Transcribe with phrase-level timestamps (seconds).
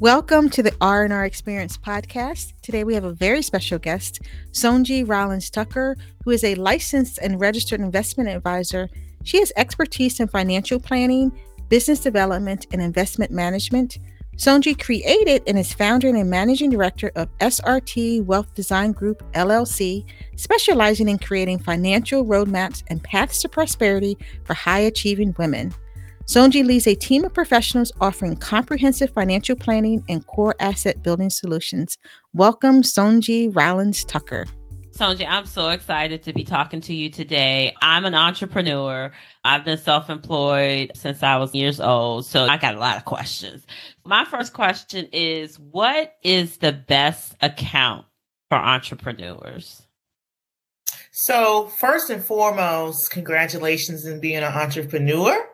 [0.00, 2.54] Welcome to the R&R Experience podcast.
[2.62, 4.20] Today we have a very special guest,
[4.50, 5.94] Sonji Rollins Tucker,
[6.24, 8.88] who is a licensed and registered investment advisor.
[9.24, 11.30] She has expertise in financial planning,
[11.68, 13.98] business development, and investment management.
[14.38, 20.06] Sonji created and is founder and managing director of SRT Wealth Design Group LLC,
[20.36, 25.74] specializing in creating financial roadmaps and paths to prosperity for high achieving women.
[26.30, 31.98] Sonji leads a team of professionals offering comprehensive financial planning and core asset building solutions.
[32.34, 34.46] Welcome, Sonji Rollins Tucker.
[34.92, 37.74] Sonji, I'm so excited to be talking to you today.
[37.82, 39.10] I'm an entrepreneur.
[39.42, 42.26] I've been self employed since I was years old.
[42.26, 43.66] So I got a lot of questions.
[44.04, 48.06] My first question is What is the best account
[48.48, 49.82] for entrepreneurs?
[51.10, 55.44] So, first and foremost, congratulations in being an entrepreneur.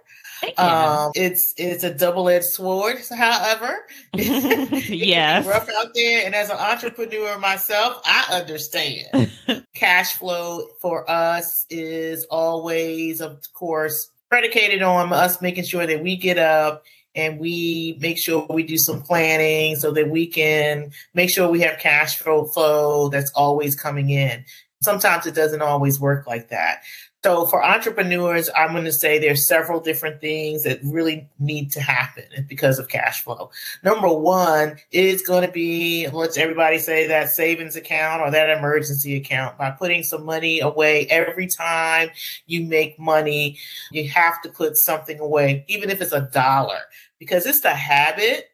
[0.58, 2.98] Um, it's it's a double edged sword.
[3.16, 6.26] However, yes, rough out there.
[6.26, 9.30] And as an entrepreneur myself, I understand.
[9.74, 16.16] Cash flow for us is always, of course, predicated on us making sure that we
[16.16, 16.82] get up
[17.14, 21.60] and we make sure we do some planning so that we can make sure we
[21.60, 24.44] have cash flow flow that's always coming in.
[24.82, 26.82] Sometimes it doesn't always work like that.
[27.26, 31.80] So for entrepreneurs, I'm going to say there's several different things that really need to
[31.80, 33.50] happen because of cash flow.
[33.82, 39.16] Number one is going to be, let's everybody say that savings account or that emergency
[39.16, 42.10] account by putting some money away every time
[42.46, 43.58] you make money.
[43.90, 46.78] You have to put something away, even if it's a dollar,
[47.18, 48.50] because it's the habit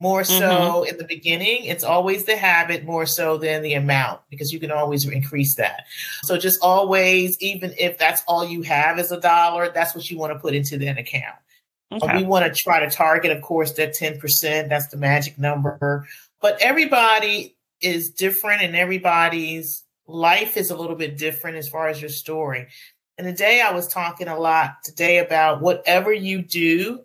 [0.00, 0.88] more so mm-hmm.
[0.88, 1.64] in the beginning.
[1.64, 5.84] It's always the habit more so than the amount because you can always increase that.
[6.22, 10.18] So just always, even if that's all you have is a dollar, that's what you
[10.18, 11.36] want to put into that account.
[11.92, 12.18] Okay.
[12.18, 14.68] we want to try to target, of course, that 10%.
[14.68, 16.06] That's the magic number.
[16.40, 22.00] But everybody is different and everybody's life is a little bit different as far as
[22.00, 22.66] your story.
[23.16, 27.00] And today I was talking a lot today about whatever you do,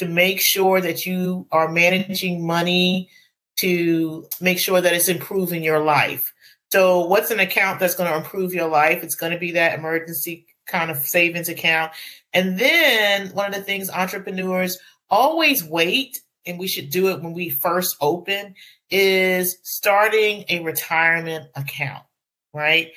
[0.00, 3.10] to make sure that you are managing money
[3.56, 6.32] to make sure that it's improving your life.
[6.72, 9.04] So, what's an account that's going to improve your life?
[9.04, 11.92] It's going to be that emergency kind of savings account.
[12.32, 14.78] And then, one of the things entrepreneurs
[15.10, 18.54] always wait, and we should do it when we first open,
[18.88, 22.04] is starting a retirement account,
[22.54, 22.92] right?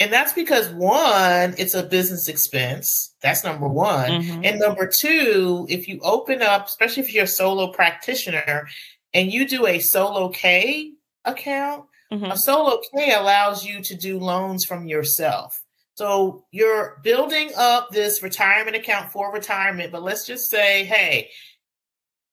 [0.00, 3.14] And that's because one, it's a business expense.
[3.20, 4.10] That's number one.
[4.10, 4.44] Mm-hmm.
[4.44, 8.66] And number two, if you open up, especially if you're a solo practitioner
[9.12, 10.94] and you do a solo K
[11.26, 12.24] account, mm-hmm.
[12.24, 15.62] a solo K allows you to do loans from yourself.
[15.96, 21.28] So you're building up this retirement account for retirement, but let's just say, hey,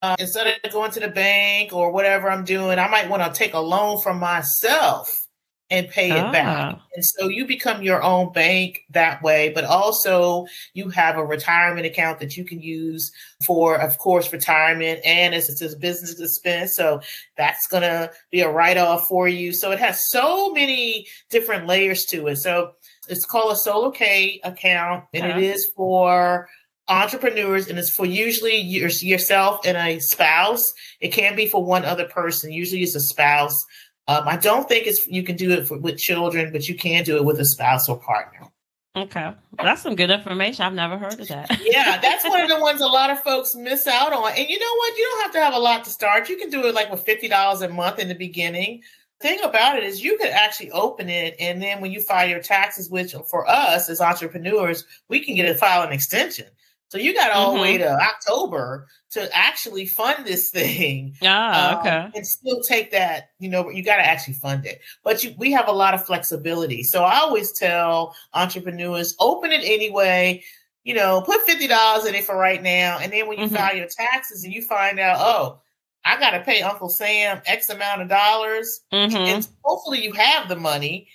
[0.01, 3.38] uh, instead of going to the bank or whatever I'm doing, I might want to
[3.38, 5.26] take a loan from myself
[5.69, 6.31] and pay it ah.
[6.31, 6.79] back.
[6.95, 11.85] And so you become your own bank that way, but also you have a retirement
[11.85, 13.11] account that you can use
[13.45, 16.75] for, of course, retirement and it's, it's a business expense.
[16.75, 17.01] So
[17.35, 19.51] that's going to be a write off for you.
[19.51, 22.38] So it has so many different layers to it.
[22.38, 22.72] So
[23.09, 25.39] it's called a solo K account and uh-huh.
[25.39, 26.47] it is for
[26.89, 30.73] entrepreneurs and it's for usually your, yourself and a spouse.
[31.01, 32.51] It can be for one other person.
[32.51, 33.66] Usually it's a spouse
[34.07, 37.03] um, I don't think it's you can do it for, with children, but you can
[37.03, 38.47] do it with a spouse or partner.
[38.95, 39.31] Okay,
[39.62, 40.66] that's some good information.
[40.66, 41.59] I've never heard of that.
[41.63, 44.31] yeah, that's one of the ones a lot of folks miss out on.
[44.35, 44.97] And you know what?
[44.97, 46.29] You don't have to have a lot to start.
[46.29, 48.81] You can do it like with fifty dollars a month in the beginning.
[49.19, 52.41] Thing about it is, you could actually open it, and then when you file your
[52.41, 56.46] taxes, which for us as entrepreneurs, we can get a file an extension.
[56.89, 57.57] So you got all mm-hmm.
[57.57, 57.97] the way mm-hmm.
[57.97, 61.15] to October to actually fund this thing.
[61.23, 62.11] Ah, um, okay.
[62.15, 64.81] And still take that, you know, you got to actually fund it.
[65.03, 66.83] But you, we have a lot of flexibility.
[66.83, 70.43] So I always tell entrepreneurs, open it anyway.
[70.83, 72.99] You know, put $50 in it for right now.
[73.01, 73.55] And then when you mm-hmm.
[73.55, 75.61] file your taxes and you find out, oh,
[76.05, 78.79] I got to pay Uncle Sam X amount of dollars.
[78.93, 79.17] Mm-hmm.
[79.17, 81.09] And hopefully you have the money.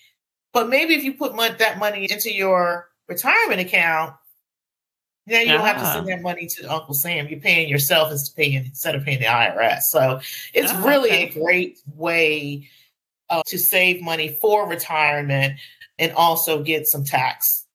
[0.53, 4.15] But maybe if you put that money into your retirement account,
[5.27, 6.17] now you don't have to send ah.
[6.17, 7.29] that money to Uncle Sam.
[7.29, 9.83] You're paying yourself instead of paying the IRS.
[9.83, 10.21] So
[10.53, 11.29] it's oh, really okay.
[11.29, 12.69] a great way
[13.31, 15.59] uh, to save money for retirement
[15.99, 17.67] and also get some tax,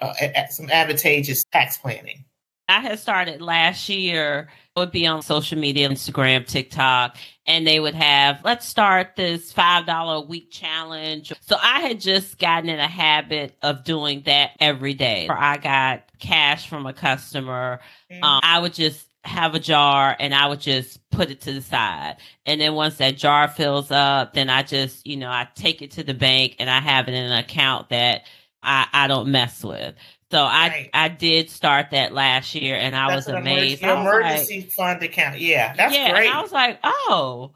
[0.00, 0.12] uh,
[0.50, 2.24] some advantageous tax planning.
[2.68, 7.96] I had started last year would be on social media, Instagram, TikTok, and they would
[7.96, 11.32] have, let's start this $5 a week challenge.
[11.40, 15.26] So I had just gotten in a habit of doing that every day.
[15.28, 17.80] Or I got cash from a customer.
[18.10, 18.22] Mm-hmm.
[18.22, 21.60] Um, I would just have a jar and I would just put it to the
[21.60, 22.16] side.
[22.46, 25.90] And then once that jar fills up, then I just, you know, I take it
[25.92, 28.22] to the bank and I have it in an account that
[28.62, 29.94] I, I don't mess with.
[30.30, 30.90] So I right.
[30.94, 33.82] I did start that last year and I that's was amazed.
[33.82, 35.40] Emergency, emergency like, fund account.
[35.40, 36.32] Yeah, that's yeah, great.
[36.32, 37.50] I was like, oh,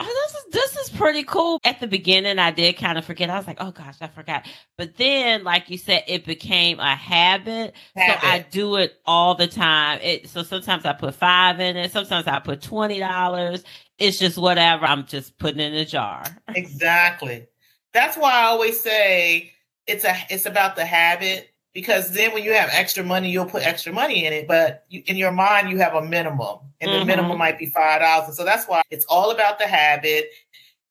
[0.00, 1.60] oh, this is this is pretty cool.
[1.64, 3.30] At the beginning, I did kind of forget.
[3.30, 4.46] I was like, oh gosh, I forgot.
[4.76, 7.74] But then, like you said, it became a habit.
[7.94, 8.20] habit.
[8.22, 10.00] So I do it all the time.
[10.02, 11.92] It so sometimes I put five in it.
[11.92, 13.62] Sometimes I put twenty dollars.
[13.98, 14.86] It's just whatever.
[14.86, 16.24] I'm just putting in a jar.
[16.54, 17.46] Exactly.
[17.92, 19.52] That's why I always say
[19.86, 23.64] it's a it's about the habit because then when you have extra money, you'll put
[23.64, 24.48] extra money in it.
[24.48, 27.00] But you, in your mind, you have a minimum, and mm-hmm.
[27.00, 28.36] the minimum might be five dollars.
[28.36, 30.30] So that's why it's all about the habit.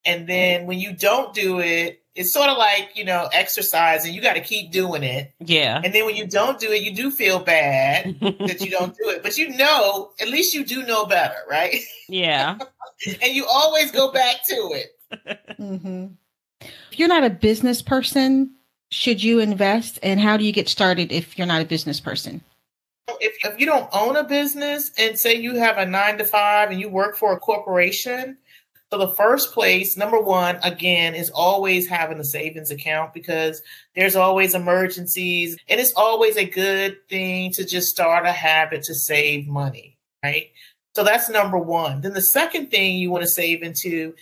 [0.05, 4.13] And then when you don't do it, it's sort of like you know exercise, and
[4.13, 5.33] you got to keep doing it.
[5.39, 5.81] Yeah.
[5.83, 9.09] And then when you don't do it, you do feel bad that you don't do
[9.09, 11.75] it, but you know, at least you do know better, right?
[12.07, 12.57] Yeah.
[13.21, 15.39] and you always go back to it.
[15.59, 16.07] Mm-hmm.
[16.61, 18.55] If you're not a business person,
[18.89, 22.41] should you invest and how do you get started if you're not a business person?
[23.19, 26.71] If, if you don't own a business and say you have a nine to five
[26.71, 28.37] and you work for a corporation,
[28.91, 33.61] so the first place, number one, again, is always having a savings account because
[33.95, 38.95] there's always emergencies and it's always a good thing to just start a habit to
[38.95, 40.47] save money, right?
[40.95, 42.01] So that's number one.
[42.01, 44.15] Then the second thing you want to save into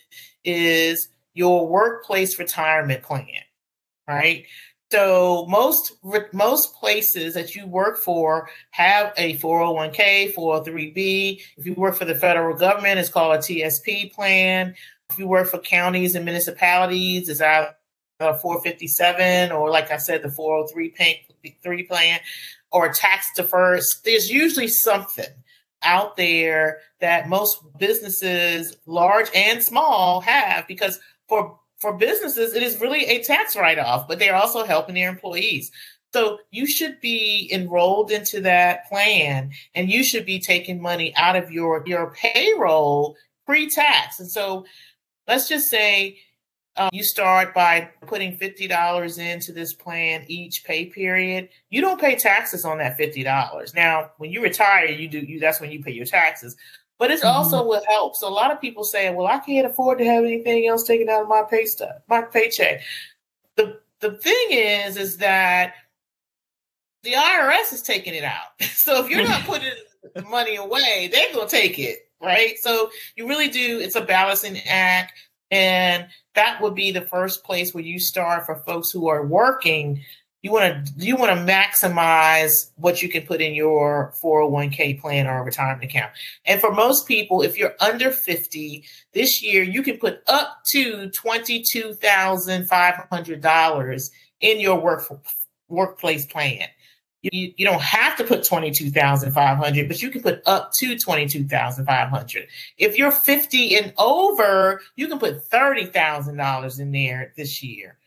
[0.44, 3.44] is your workplace retirement plan
[4.08, 4.46] right?
[4.90, 5.94] So most
[6.32, 11.42] most places that you work for have a 401k, 403b.
[11.58, 14.76] If you work for the federal government, it's called a TSP plan.
[15.10, 17.76] If you work for counties and municipalities, it's either
[18.22, 22.20] a 457 or, like I said, the 403 plan
[22.72, 23.82] or tax deferred.
[24.06, 25.26] There's usually something
[25.84, 32.82] out there that most businesses, large and small, have because for for businesses, it is
[32.82, 35.72] really a tax write off, but they're also helping their employees.
[36.14, 41.36] So you should be enrolled into that plan and you should be taking money out
[41.36, 43.16] of your, your payroll
[43.46, 44.20] pre tax.
[44.20, 44.66] And so
[45.28, 46.18] let's just say
[46.78, 51.50] um, you start by putting $50 into this plan each pay period.
[51.70, 53.76] You don't pay taxes on that $50.
[53.76, 56.56] Now, when you retire, you do you that's when you pay your taxes
[57.00, 57.36] but it's mm-hmm.
[57.36, 58.16] also will help.
[58.16, 61.10] So a lot of people say, "Well, I can't afford to have anything else taken
[61.10, 62.82] out of my pay stuff, my paycheck."
[63.56, 65.74] The the thing is, is that
[67.04, 68.60] the IRS is taking it out.
[68.78, 69.74] So if you're not putting
[70.16, 72.58] the money away, they're gonna take it, right?
[72.58, 73.80] So you really do.
[73.80, 75.14] It's a balancing act,
[75.52, 80.02] and that would be the first place where you start for folks who are working
[80.44, 85.26] you want to you want to maximize what you can put in your 401k plan
[85.28, 86.12] or retirement account.
[86.46, 91.10] And for most people, if you're under 50 this year, you can put up to
[91.10, 95.12] $22,500 in your work
[95.68, 96.68] workplace plan.
[97.24, 102.48] You, you don't have to put 22,500, but you can put up to 22,500.
[102.78, 107.98] If you're 50 and over, you can put $30,000 in there this year.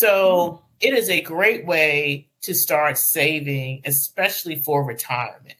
[0.00, 5.56] So, it is a great way to start saving, especially for retirement.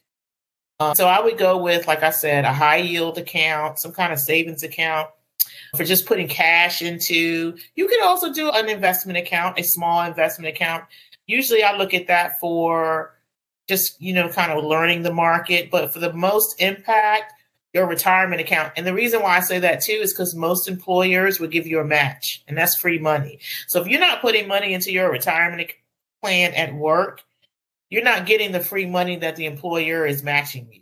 [0.79, 4.13] Um, so I would go with, like I said, a high yield account, some kind
[4.13, 5.09] of savings account
[5.75, 7.57] for just putting cash into.
[7.75, 10.85] You could also do an investment account, a small investment account.
[11.27, 13.13] Usually I look at that for
[13.67, 15.69] just, you know, kind of learning the market.
[15.69, 17.33] But for the most impact,
[17.73, 18.73] your retirement account.
[18.75, 21.79] And the reason why I say that too is because most employers will give you
[21.79, 23.39] a match, and that's free money.
[23.67, 25.71] So if you're not putting money into your retirement
[26.21, 27.21] plan at work,
[27.89, 30.81] you're not getting the free money that the employer is matching you.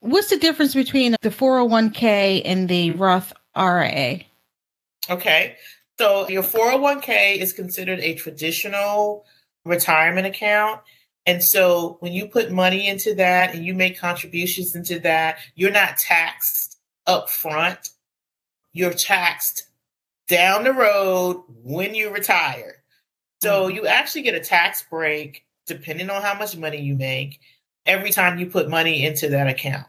[0.00, 4.20] What's the difference between the 401k and the Roth IRA?
[5.10, 5.56] Okay.
[5.98, 9.26] So your 401k is considered a traditional
[9.66, 10.80] retirement account.
[11.30, 15.70] And so when you put money into that and you make contributions into that, you're
[15.70, 17.90] not taxed up front.
[18.72, 19.68] You're taxed
[20.26, 22.82] down the road when you retire.
[23.42, 23.76] So mm-hmm.
[23.76, 27.38] you actually get a tax break depending on how much money you make
[27.86, 29.86] every time you put money into that account.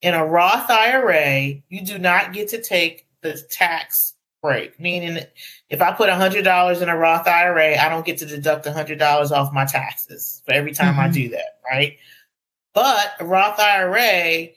[0.00, 5.24] In a Roth IRA, you do not get to take the tax break, meaning
[5.70, 9.52] if I put $100 in a Roth IRA, I don't get to deduct $100 off
[9.52, 11.00] my taxes for every time mm-hmm.
[11.00, 11.96] I do that, right?
[12.74, 14.48] But a Roth IRA,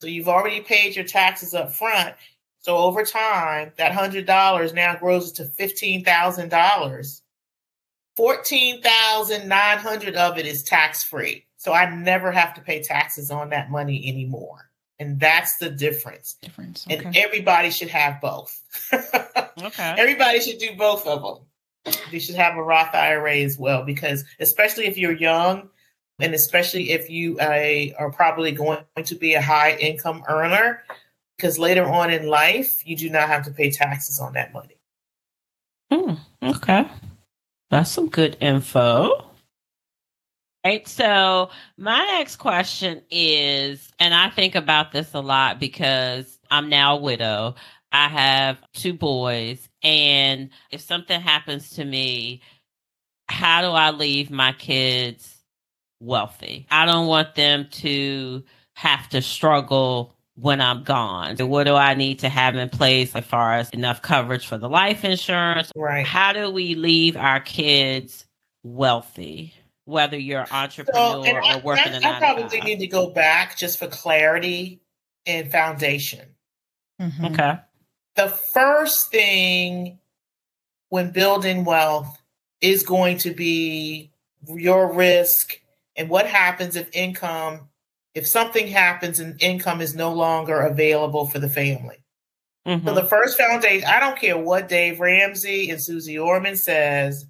[0.00, 2.14] so you've already paid your taxes up front.
[2.60, 7.20] So over time, that $100 now grows to $15,000.
[8.16, 11.46] 14,900 of it is tax free.
[11.56, 14.69] So I never have to pay taxes on that money anymore.
[15.00, 16.36] And that's the difference.
[16.42, 16.86] Difference.
[16.86, 17.02] Okay.
[17.02, 18.62] And everybody should have both.
[19.62, 19.94] Okay.
[19.98, 21.94] Everybody should do both of them.
[22.10, 25.68] You should have a Roth IRA as well, because especially if you're young,
[26.18, 30.82] and especially if you uh, are probably going to be a high income earner,
[31.36, 34.78] because later on in life, you do not have to pay taxes on that money.
[35.90, 36.88] Hmm, okay.
[37.70, 39.29] That's some good info.
[40.64, 40.86] Right.
[40.86, 46.98] So my next question is, and I think about this a lot because I'm now
[46.98, 47.54] a widow.
[47.92, 52.42] I have two boys, and if something happens to me,
[53.28, 55.38] how do I leave my kids
[55.98, 56.66] wealthy?
[56.70, 58.44] I don't want them to
[58.76, 61.36] have to struggle when I'm gone.
[61.36, 64.58] So what do I need to have in place as far as enough coverage for
[64.58, 65.70] the life insurance?
[65.74, 66.06] Right.
[66.06, 68.26] How do we leave our kids
[68.62, 69.54] wealthy?
[69.90, 72.86] Whether you're an entrepreneur So, and I, or working I- in I probably need to
[72.86, 74.80] go back just for clarity
[75.26, 76.34] and foundation.
[77.00, 77.32] Mhm.
[77.32, 77.58] Okay.
[78.16, 79.98] the first thing
[80.90, 82.20] when building wealth
[82.60, 84.10] is going to be
[84.48, 85.58] your risk
[85.96, 87.68] and what happens if income
[88.14, 92.04] if something happens and income is no longer available for the family
[92.66, 92.84] Mhm.
[92.84, 97.24] so the first foundation i don't care what dave ramsey and suze orman says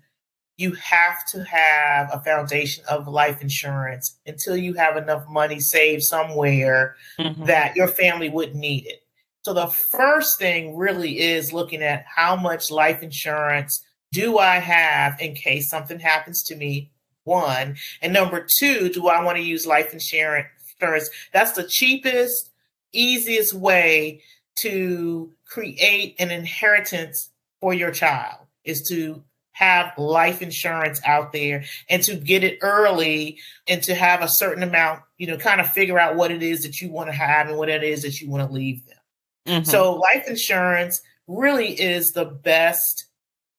[0.60, 6.02] you have to have a foundation of life insurance until you have enough money saved
[6.02, 7.46] somewhere Mhm.
[7.46, 9.02] that your family wouldn't need it.
[9.42, 15.18] So the first thing really is looking at how much life insurance do I have
[15.20, 16.90] in case something happens to me?
[17.24, 17.76] One.
[18.02, 20.48] And number two, do I want to use life insurance?
[20.78, 22.50] First, That's the cheapest,
[22.92, 24.22] easiest way
[24.56, 32.02] to create an inheritance for your child is to have life insurance out there and
[32.02, 33.38] to get it early
[33.68, 36.62] and to have a certain amount, you know, kind of figure out what it is
[36.62, 39.62] that you want to have and what it is that you want to leave them.
[39.62, 39.66] Mhm.
[39.66, 43.06] So life insurance really is the best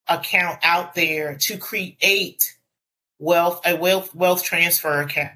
[0.07, 2.57] account out there to create
[3.19, 5.31] wealth a wealth wealth transfer account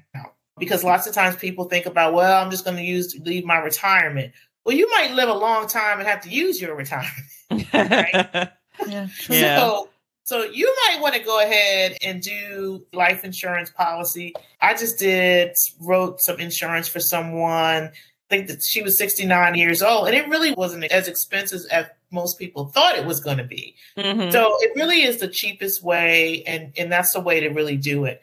[0.58, 3.58] because lots of times people think about well I'm just going to use leave my
[3.58, 4.32] retirement.
[4.64, 7.12] Well, you might live a long time and have to use your retirement.
[8.86, 9.08] Yeah.
[9.18, 9.36] true.
[9.36, 9.80] Yeah.
[10.26, 14.34] So you might want to go ahead and do life insurance policy.
[14.60, 17.84] I just did wrote some insurance for someone.
[17.84, 17.92] I
[18.28, 22.40] think that she was 69 years old, and it really wasn't as expensive as most
[22.40, 23.76] people thought it was going to be.
[23.96, 24.32] Mhm.
[24.32, 28.04] So it really is the cheapest way, and and that's the way to really do
[28.04, 28.20] it.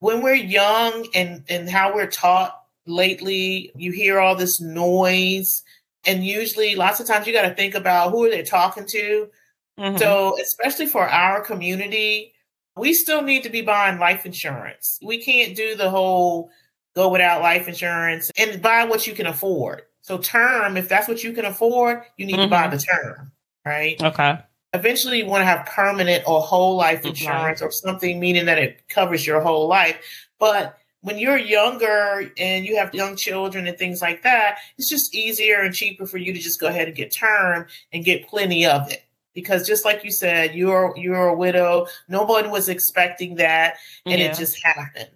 [0.00, 5.62] When we're young and and how we're taught lately, you hear all this noise,
[6.04, 9.30] and usually lots of times you got to think about who are they talking to.
[9.78, 9.98] Mhm.
[9.98, 12.34] So, especially for our community,
[12.76, 14.98] we still need to be buying life insurance.
[15.02, 16.50] We can't do the whole
[16.94, 19.82] go without life insurance and buy what you can afford.
[20.00, 22.70] So, term, if that's what you can afford, you need to buy Mhm.
[22.72, 23.32] the term,
[23.64, 24.02] right?
[24.02, 24.38] okay.
[24.74, 28.86] Eventually, you want to have permanent or whole life insurance or something, meaning that it
[28.88, 29.96] covers your whole life.
[30.38, 35.14] But when you're younger and you have young children and things like that, it's just
[35.14, 38.66] easier and cheaper for you to just go ahead and get term and get plenty
[38.66, 39.04] of it.
[39.38, 41.86] Because just like you said, you're you're a widow.
[42.08, 44.32] No one was expecting that, and Yeah.
[44.32, 45.10] it just happened.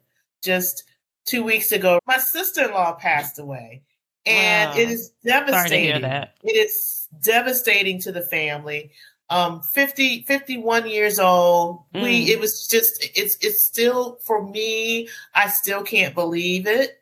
[0.45, 0.85] Just
[1.27, 3.83] two weeks ago, my sister-in-law passed away,
[4.25, 4.77] and Wow.
[4.79, 6.29] it is Sorry to hear devastating.
[6.45, 8.93] It is devastating to the family.
[9.29, 11.83] Um, 50, 51 years old.
[11.93, 12.29] We Mm.
[12.29, 15.09] it was just it's it's still for me.
[15.35, 17.01] I still can't believe it,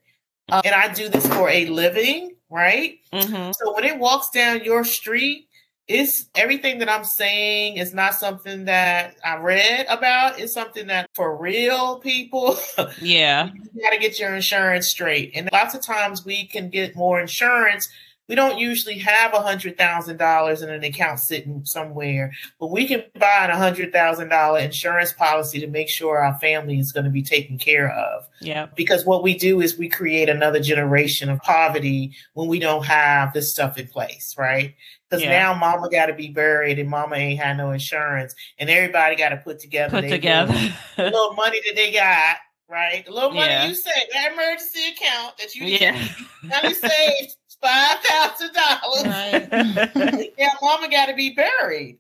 [0.51, 2.99] Uh, and I do this for a living, right?
[3.13, 3.53] Mhm.
[3.55, 5.49] So when it walks down your street,
[5.91, 10.39] it's everything that I'm saying is not something that I read about.
[10.39, 12.57] It's something that for real people,
[13.03, 13.51] Yeah.
[13.75, 15.33] you got to get your insurance straight.
[15.35, 17.89] And lots of times we can get more insurance.
[18.31, 22.87] We don't usually have a hundred thousand dollars in an account sitting somewhere, but we
[22.87, 27.07] can buy a hundred thousand dollar insurance policy to make sure our family is going
[27.07, 28.67] to be taken care of Yeah.
[28.77, 33.33] because what we do is we create another generation of poverty when we don't have
[33.33, 34.77] this stuff in place, right?
[35.09, 35.31] Because Yeah.
[35.31, 39.31] now mama got to be buried and mama ain't had no insurance, and everybody got
[39.31, 40.53] to put together Put together.
[40.53, 42.37] little, the little money that they got,
[42.69, 43.05] right?
[43.05, 43.67] The little money Yeah.
[43.67, 46.07] you saved, that emergency account that you yeah.
[46.45, 49.05] now you saved five thousand dollars.
[49.07, 50.33] Right.
[50.39, 51.99] Yeah, mama got to be buried,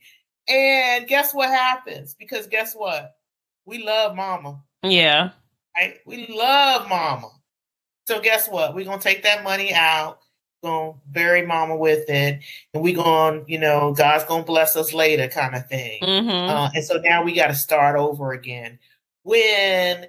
[0.48, 2.14] and guess what happens?
[2.14, 3.16] Because guess what?
[3.66, 5.30] We love mama yeah.
[5.76, 5.96] right?
[6.06, 7.30] We love mama.
[8.06, 8.74] So guess what?
[8.74, 10.18] We're gonna take that money out,
[10.64, 12.40] gonna bury mama with it,
[12.74, 16.00] and we gonna, you know, God's gonna bless us later kind of thing.
[16.02, 16.48] Mhm.
[16.48, 18.78] Uh, and so now we gotta start over again.
[19.22, 20.06] When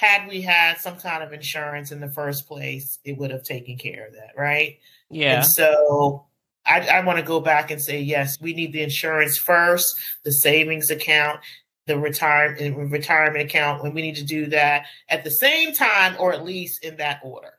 [0.00, 3.76] had we had some kind of insurance in the first place, it would have taken
[3.76, 4.78] care of that, right?
[5.10, 5.36] Yeah.
[5.36, 6.24] And so
[6.64, 10.32] I, I want to go back and say, yes, we need the insurance first, the
[10.32, 11.40] savings account,
[11.86, 16.32] the retirement retirement account, and we need to do that at the same time, or
[16.32, 17.52] at least in that order.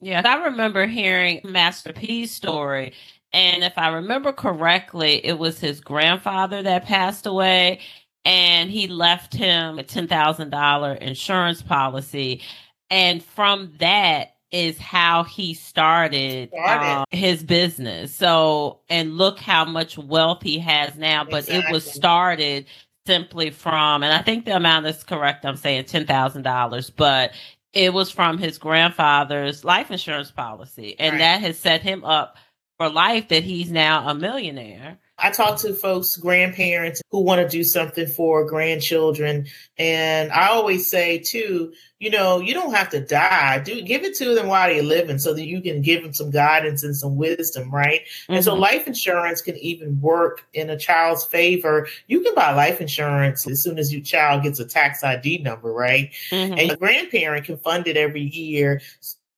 [0.00, 2.92] Yeah, I remember hearing Master P's story.
[3.32, 7.80] And if I remember correctly, it was his grandfather that passed away,
[8.24, 12.42] and he left him a $10,000 insurance policy.
[12.90, 16.86] And from that, is how he started, started.
[16.86, 18.14] Uh, his business.
[18.14, 21.70] So, and look how much wealth he has now, but exactly.
[21.70, 22.66] it was started
[23.06, 25.46] simply from, and I think the amount is correct.
[25.46, 27.32] I'm saying $10,000, but
[27.72, 30.96] it was from his grandfather's life insurance policy.
[31.00, 31.18] And right.
[31.18, 32.36] that has set him up
[32.78, 34.98] for life that he's now a millionaire.
[35.22, 39.46] I talk to folks, grandparents who want to do something for grandchildren.
[39.78, 43.60] And I always say, too, you know, you don't have to die.
[43.60, 46.30] Do give it to them while they're living so that you can give them some
[46.30, 48.00] guidance and some wisdom, right?
[48.00, 48.32] Mm-hmm.
[48.34, 48.62] And so mm-hmm.
[48.62, 51.86] life insurance can even work in a child's favor.
[52.08, 55.72] You can buy life insurance as soon as your child gets a tax ID number,
[55.72, 56.10] right?
[56.30, 56.52] Mm-hmm.
[56.54, 58.80] And your grandparent can fund it every year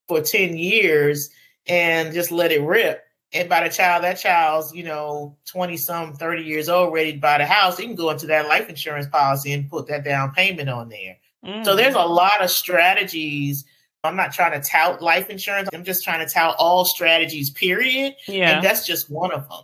[0.09, 1.29] for 10 years
[1.67, 6.15] and just let it rip and by the child, that child's, you know, 20 some,
[6.15, 9.09] 30 years old, ready to buy the house, you can go into that life insurance
[9.09, 11.17] policy and put that down payment on there.
[11.45, 11.65] Mm.
[11.65, 13.65] So there's a lot of strategies.
[14.05, 15.69] I'm not trying to tout life insurance.
[15.73, 18.15] I'm just trying to tout all strategies, period.
[18.29, 18.57] Yeah.
[18.57, 19.63] And that's just one of them.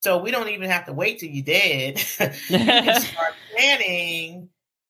[0.00, 2.02] So we don't even have to wait till you're dead.
[2.48, 4.48] you can start planning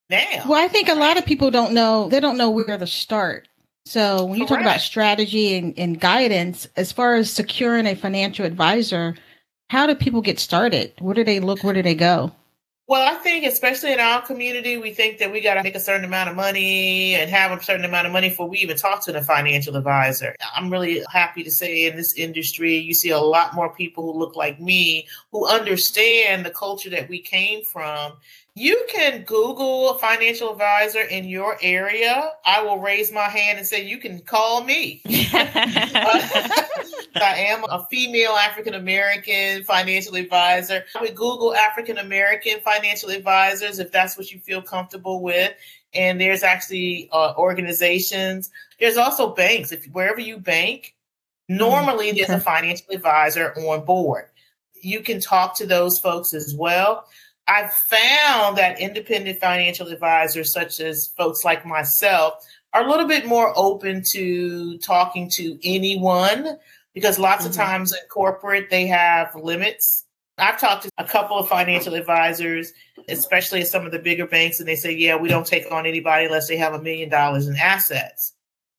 [0.08, 0.44] now.
[0.48, 3.48] Well, I think a lot of people don't know, they don't know where to start.
[3.86, 4.48] So when you Correct.
[4.48, 9.16] talk about strategy and, and guidance, as far as securing a financial advisor,
[9.68, 10.92] how do people get started?
[10.98, 11.62] Where do they look?
[11.64, 12.32] Where do they go?
[12.90, 15.80] Well, I think especially in our community, we think that we got to make a
[15.80, 19.04] certain amount of money and have a certain amount of money before we even talk
[19.04, 20.34] to the financial advisor.
[20.56, 24.18] I'm really happy to say in this industry, you see a lot more people who
[24.18, 28.14] look like me who understand the culture that we came from
[28.60, 32.32] you can Google a financial advisor in your area.
[32.44, 35.00] I will raise my hand and say, you can call me.
[35.06, 35.86] I
[37.16, 40.84] am a female African American financial advisor.
[40.94, 45.54] I would Google African American financial advisors if that's what you feel comfortable with.
[45.94, 48.50] And there's actually uh, organizations.
[48.78, 49.72] There's also banks.
[49.72, 50.94] If wherever you bank,
[51.48, 52.24] normally mm, okay.
[52.24, 54.26] there's a financial advisor on board.
[54.82, 57.06] You can talk to those folks as well.
[57.46, 62.34] I've found that independent financial advisors, such as folks like myself,
[62.72, 66.58] are a little bit more open to talking to anyone
[66.94, 67.50] because lots mm-hmm.
[67.50, 70.06] of times in corporate they have limits.
[70.38, 72.72] I've talked to a couple of financial advisors,
[73.08, 75.86] especially at some of the bigger banks, and they say, yeah, we don't take on
[75.86, 78.32] anybody unless they have a million dollars in assets.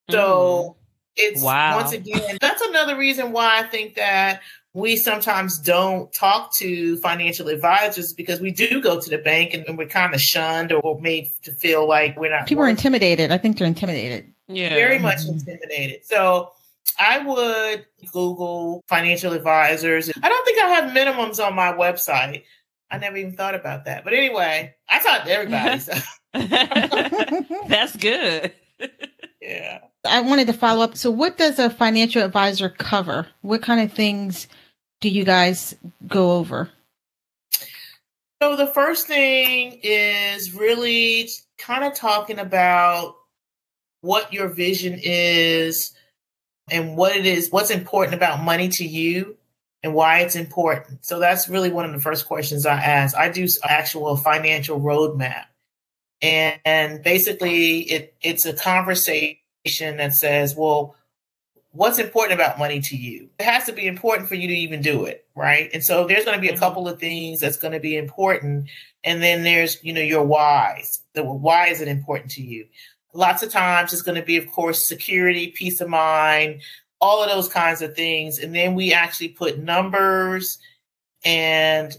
[0.09, 0.75] So mm.
[1.17, 1.75] it's wow.
[1.75, 4.41] once again, that's another reason why I think that
[4.73, 9.65] we sometimes don't talk to financial advisors because we do go to the bank and,
[9.67, 12.47] and we're kind of shunned or made to feel like we're not.
[12.47, 12.67] People working.
[12.67, 13.31] are intimidated.
[13.31, 14.31] I think they're intimidated.
[14.47, 14.69] Yeah.
[14.69, 15.39] Very much mm-hmm.
[15.39, 16.05] intimidated.
[16.05, 16.51] So
[16.97, 20.09] I would Google financial advisors.
[20.21, 22.43] I don't think I have minimums on my website.
[22.89, 24.03] I never even thought about that.
[24.03, 25.79] But anyway, I talk to everybody.
[25.79, 25.93] So.
[27.67, 28.53] That's good.
[29.41, 29.79] yeah.
[30.05, 30.97] I wanted to follow up.
[30.97, 33.27] So, what does a financial advisor cover?
[33.41, 34.47] What kind of things
[35.01, 35.75] do you guys
[36.07, 36.69] go over?
[38.41, 43.15] So, the first thing is really kind of talking about
[44.01, 45.93] what your vision is
[46.71, 49.37] and what it is, what's important about money to you
[49.83, 51.05] and why it's important.
[51.05, 53.15] So, that's really one of the first questions I ask.
[53.15, 55.45] I do actual financial roadmap.
[56.23, 59.37] And, and basically, it, it's a conversation
[59.97, 60.95] that says, well,
[61.71, 63.29] what's important about money to you?
[63.39, 65.69] It has to be important for you to even do it, right?
[65.73, 66.59] And so there's going to be a mm-hmm.
[66.59, 68.69] couple of things that's going to be important.
[69.03, 71.01] And then there's, you know, your whys.
[71.13, 72.67] The why is it important to you?
[73.13, 76.61] Lots of times it's going to be, of course, security, peace of mind,
[76.99, 78.39] all of those kinds of things.
[78.39, 80.59] And then we actually put numbers
[81.23, 81.95] and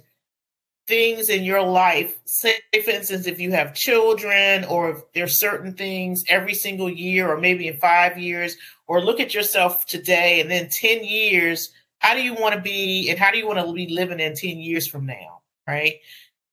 [0.86, 5.74] things in your life say for instance if you have children or if there's certain
[5.74, 8.56] things every single year or maybe in five years
[8.88, 13.08] or look at yourself today and then 10 years how do you want to be
[13.08, 15.94] and how do you want to be living in 10 years from now right?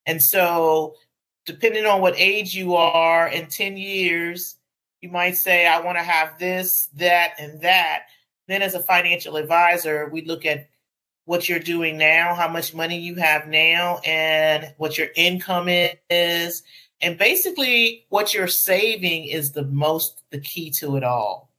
[0.05, 0.93] And so
[1.45, 4.57] depending on what age you are in 10 years
[5.01, 8.03] you might say i want to have this that and that.
[8.47, 10.69] Then as a financial advisor we look at
[11.29, 15.67] what you're doing now, how much money you have now, and what your income
[16.09, 16.63] is.
[17.01, 21.51] And basically, what you're saving is the most the key to it all.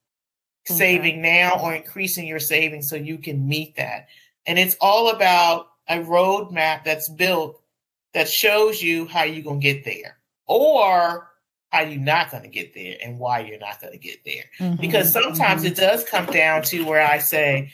[0.68, 0.76] Okay.
[0.76, 4.08] Saving now or increasing your savings so you can meet that.
[4.44, 7.62] And it's all about a roadmap that's built
[8.12, 11.30] that shows you how you're going to get there or
[11.68, 14.46] how you're not going to get there and why you're not going to get there.
[14.58, 14.80] Mm-hmm.
[14.80, 15.74] Because sometimes mm-hmm.
[15.74, 17.72] it does come down to where I say,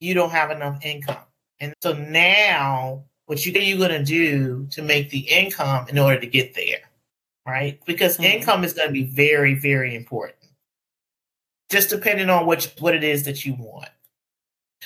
[0.00, 1.24] you don't have enough income.
[1.60, 6.20] And so now, what you, you're going to do to make the income in order
[6.20, 6.80] to get there,
[7.46, 7.80] right?
[7.86, 8.38] Because mm-hmm.
[8.38, 10.36] income is going to be very, very important.
[11.70, 13.88] Just depending on which, what it is that you want.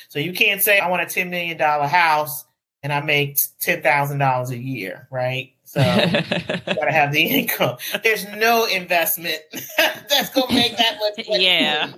[0.09, 2.45] So you can't say I want a ten million dollar house
[2.83, 5.53] and I make ten thousand dollars a year, right?
[5.65, 7.77] So you gotta have the income.
[8.03, 9.41] There's no investment
[9.77, 11.29] that's gonna make that much.
[11.29, 11.45] Money.
[11.45, 11.93] Yeah.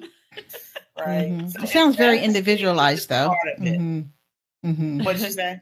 [0.99, 1.31] Right.
[1.31, 1.49] Mm-hmm.
[1.49, 3.35] So it sounds very individualized, though.
[3.59, 4.03] Mm-hmm.
[4.69, 5.05] Mm-hmm.
[5.05, 5.61] What did you say?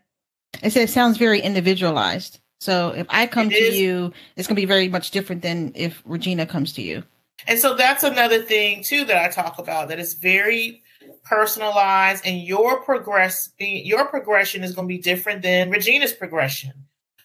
[0.62, 2.40] It sounds very individualized.
[2.61, 3.79] So if I come it to is.
[3.79, 7.03] you, it's going to be very much different than if Regina comes to you.
[7.47, 10.83] And so that's another thing too that I talk about that is very
[11.25, 16.73] personalized, and your progress your progression is going to be different than Regina's progression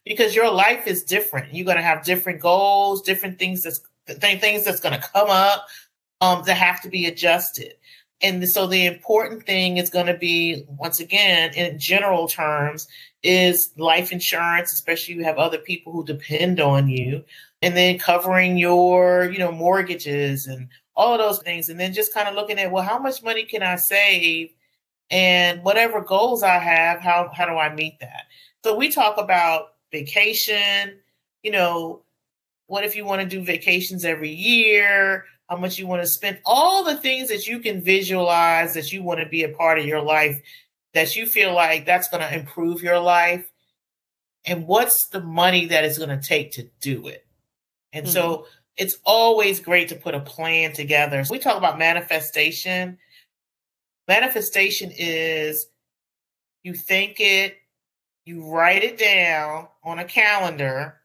[0.05, 1.53] because your life is different.
[1.53, 5.65] You're going to have different goals, different things that's things that's going to come up
[6.21, 7.73] um, that have to be adjusted.
[8.21, 12.87] And so the important thing is going to be, once again, in general terms,
[13.23, 17.23] is life insurance, especially you have other people who depend on you,
[17.61, 21.69] and then covering your, you know, mortgages and all of those things.
[21.69, 24.51] And then just kind of looking at, well, how much money can I save?
[25.11, 28.23] And whatever goals I have, how, how do I meet that?
[28.63, 30.99] So we talk about vacation,
[31.43, 32.01] you know,
[32.67, 35.25] what if you want to do vacations every year?
[35.49, 39.03] How much you want to spend, all the things that you can visualize that you
[39.03, 40.41] want to be a part of your life,
[40.93, 43.45] that you feel like that's going to improve your life.
[44.45, 47.25] And what's the money that it's going to take to do it?
[47.93, 48.13] And mm-hmm.
[48.13, 51.23] so it's always great to put a plan together.
[51.23, 52.97] So we talk about manifestation.
[54.07, 55.67] Manifestation is
[56.63, 57.57] you think it,
[58.25, 60.99] you write it down on a calendar,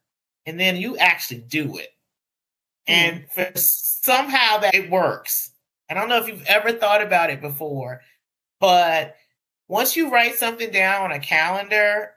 [0.46, 1.90] and then you actually do it.
[2.86, 3.42] And hmm.
[3.42, 5.52] for somehow that it works.
[5.88, 8.00] I don't know if you've ever thought about it before,
[8.60, 9.16] but
[9.68, 12.10] once you write something down on a calendar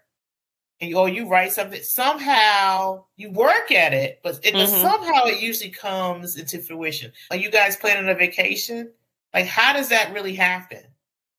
[0.80, 4.82] and or you write something, somehow you work at it, but it mm-hmm.
[4.82, 7.12] somehow it usually comes into fruition.
[7.32, 8.91] Are you guys planning a vacation?
[9.34, 10.84] Like, how does that really happen?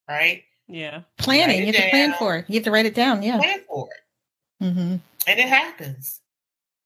[0.08, 0.44] Right?
[0.66, 1.02] Yeah.
[1.18, 1.60] Planning.
[1.60, 1.84] You have down.
[1.84, 2.44] to plan for it.
[2.48, 3.22] You have to write it down.
[3.22, 3.38] Yeah.
[3.38, 4.64] Plan for it.
[4.64, 4.96] Mm-hmm.
[5.26, 6.20] And it happens.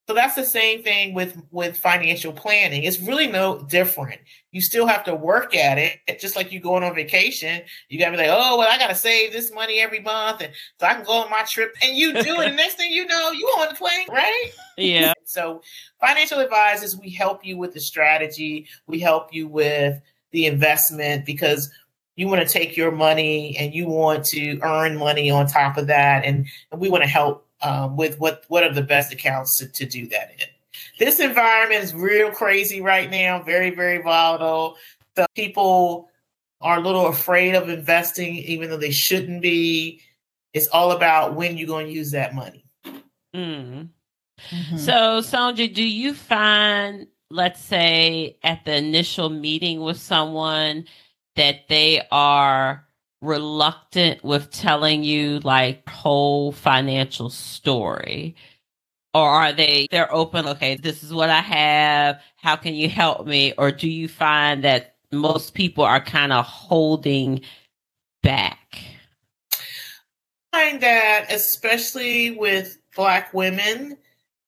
[0.08, 2.84] So that's the same thing with with financial planning.
[2.84, 4.18] It's really no different.
[4.52, 5.98] You still have to work at it.
[6.18, 7.60] Just like you going on vacation.
[7.90, 10.86] You gotta be like, oh well, I gotta save this money every month, and so
[10.86, 11.76] I can go on my trip.
[11.82, 12.48] And you do it.
[12.48, 14.50] and the next thing you know, you on the plane, right?
[14.78, 15.12] Yeah.
[15.24, 15.60] so
[16.00, 18.66] financial advisors, we help you with the strategy.
[18.86, 21.70] We help you with the investment because
[22.16, 25.88] you want to take your money and you want to earn money on top of
[25.88, 29.58] that, and, and we want to help um, with what what are the best accounts
[29.58, 30.46] to, to do that in.
[30.98, 34.76] This environment is real crazy right now, very very volatile.
[35.16, 36.08] So people
[36.60, 40.00] are a little afraid of investing, even though they shouldn't be.
[40.54, 42.64] It's all about when you're going to use that money.
[43.34, 43.90] Mm.
[44.50, 44.76] Mm-hmm.
[44.78, 50.86] So, Sonji, do you find, let's say, at the initial meeting with someone,
[51.36, 52.87] that they are
[53.20, 58.36] reluctant with telling you like whole financial story?
[59.14, 62.20] Or are they they're open okay this is what i have.
[62.36, 63.52] How can you help me?
[63.58, 67.40] Or do you find that most people are kind of holding
[68.22, 68.78] back?
[70.52, 73.96] I find that especially with black women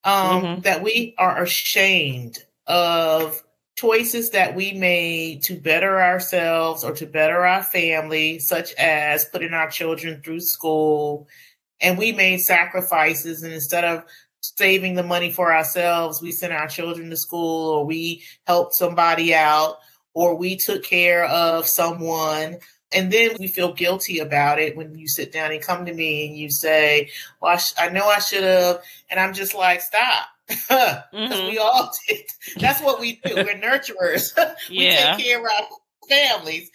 [0.04, 0.60] um, mm-hmm.
[0.62, 3.42] that we are ashamed of
[3.80, 9.54] choices that we made to better ourselves or to better our family, such as putting
[9.54, 11.26] our children through school.
[11.80, 14.04] And we made sacrifices, and instead of
[14.42, 19.34] saving the money for ourselves, we sent our children to school, or we helped somebody
[19.34, 19.76] out,
[20.12, 22.58] or we took care of someone.
[22.92, 26.26] And then we feel guilty about it when you sit down and come to me
[26.26, 27.08] and you say,
[27.40, 28.82] Well, I, sh- I know I should have.
[29.08, 30.26] And I'm just like, Stop
[30.70, 31.48] mm-hmm.
[31.48, 32.24] we all did.
[32.56, 33.34] That's what we do.
[33.36, 34.36] We're nurturers.
[34.70, 35.16] we yeah.
[35.16, 35.66] take care of our
[36.08, 36.70] families.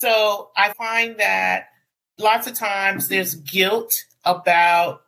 [0.00, 1.66] So I find that
[2.18, 3.92] lots of times there's guilt
[4.24, 5.02] about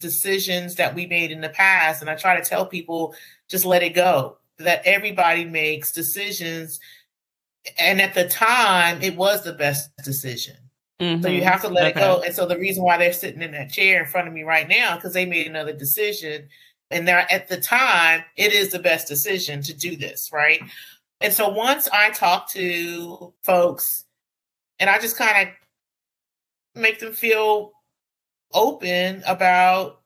[0.00, 2.02] decisions that we made in the past.
[2.02, 3.14] And I try to tell people
[3.48, 6.78] just let it go, that everybody makes decisions.
[7.78, 10.56] And at the time, it was the best decision.
[11.00, 11.22] Mm-hmm.
[11.22, 11.48] So you mm-hmm.
[11.48, 12.00] have to let okay.
[12.00, 12.22] it go.
[12.22, 14.68] And so the reason why they're sitting in that chair in front of me right
[14.68, 16.48] now, because they made another decision
[16.90, 20.60] And there at the time, it is the best decision to do this, right?
[21.20, 24.04] And so once I talk to folks
[24.78, 27.72] and I just kind of make them feel
[28.52, 30.00] open about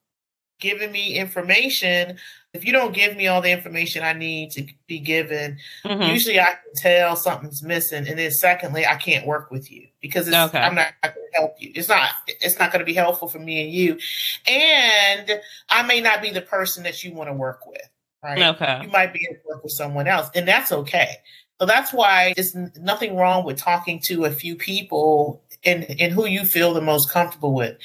[0.63, 2.19] giving me information
[2.55, 6.03] if you don't give me all the information I need to be given, mm-hmm.
[6.03, 10.29] usually I can tell something's missing, and then secondly, I can't work with you because
[10.29, 10.59] okay.
[10.59, 11.73] I'm not going to help you.
[11.75, 12.11] It's not.
[12.27, 13.99] It's not going to be helpful for me and you,
[14.47, 17.89] and I may not be the person that you want to work with.
[18.23, 18.43] Right?
[18.55, 18.83] Okay.
[18.83, 21.17] You might be able to work with someone else, and that's okay.
[21.63, 26.27] So that's why there's nothing wrong with talking to a few people and and who
[26.27, 27.77] you feel the most comfortable with.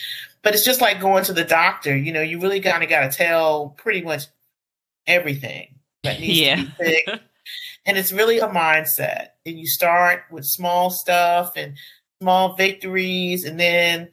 [0.41, 1.95] But it's just like going to the doctor.
[1.95, 4.23] You know, you really kind of got to tell pretty much
[5.05, 6.55] everything that needs yeah.
[6.55, 7.23] to be fixed.
[7.85, 9.27] and it's really a mindset.
[9.45, 11.77] And you start with small stuff and
[12.19, 14.09] small victories, and then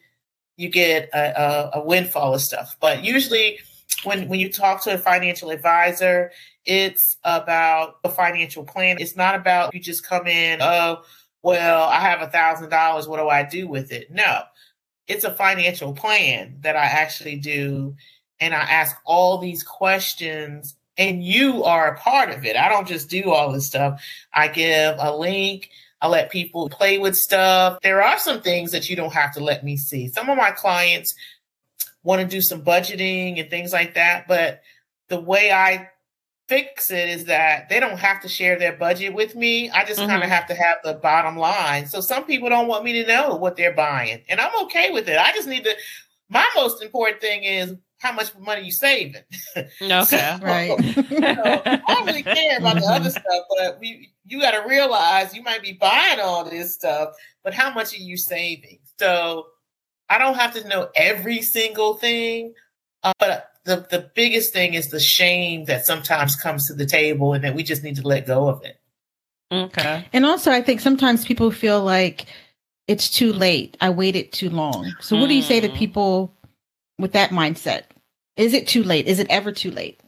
[0.58, 2.76] you get a, a, a windfall of stuff.
[2.82, 3.60] But usually,
[4.02, 6.32] when when you talk to a financial advisor,
[6.66, 8.96] it's about a financial plan.
[8.98, 11.02] It's not about you just come in, oh,
[11.42, 13.06] well, I have a thousand dollars.
[13.06, 14.10] What do I do with it?
[14.10, 14.42] No,
[15.06, 17.96] it's a financial plan that I actually do.
[18.40, 22.56] And I ask all these questions and you are a part of it.
[22.56, 24.02] I don't just do all this stuff.
[24.32, 25.70] I give a link.
[26.00, 27.78] I let people play with stuff.
[27.82, 30.08] There are some things that you don't have to let me see.
[30.08, 31.14] Some of my clients
[32.02, 34.62] want to do some budgeting and things like that, but
[35.08, 35.88] the way I
[36.54, 39.70] fix it is that they don't have to share their budget with me.
[39.70, 40.08] I just mm-hmm.
[40.08, 41.86] kind of have to have the bottom line.
[41.86, 45.08] So some people don't want me to know what they're buying, and I'm okay with
[45.08, 45.18] it.
[45.18, 45.74] I just need to.
[46.28, 49.22] My most important thing is how much money you saving.
[49.80, 50.78] Okay, so, right.
[50.78, 55.34] so I don't really care about the other stuff, but we, you got to realize
[55.34, 57.10] you might be buying all this stuff,
[57.42, 58.78] but how much are you saving?
[58.98, 59.46] So
[60.08, 62.52] I don't have to know every single thing,
[63.04, 67.34] uh, but the the biggest thing is the shame that sometimes comes to the table,
[67.34, 68.80] and that we just need to let go of it.
[69.52, 70.06] Okay.
[70.12, 72.26] And also, I think sometimes people feel like
[72.88, 73.76] it's too late.
[73.80, 74.92] I waited too long.
[75.00, 75.76] So, what do you say to hmm.
[75.76, 76.34] people
[76.98, 77.84] with that mindset?
[78.36, 79.06] Is it too late?
[79.06, 80.00] Is it ever too late?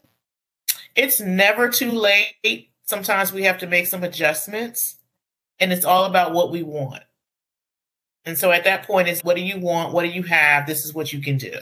[0.96, 2.70] It's never too late.
[2.84, 4.96] Sometimes we have to make some adjustments,
[5.60, 7.02] and it's all about what we want.
[8.24, 9.92] And so at that point, it's what do you want?
[9.92, 10.66] What do you have?
[10.66, 11.52] This is what you can do.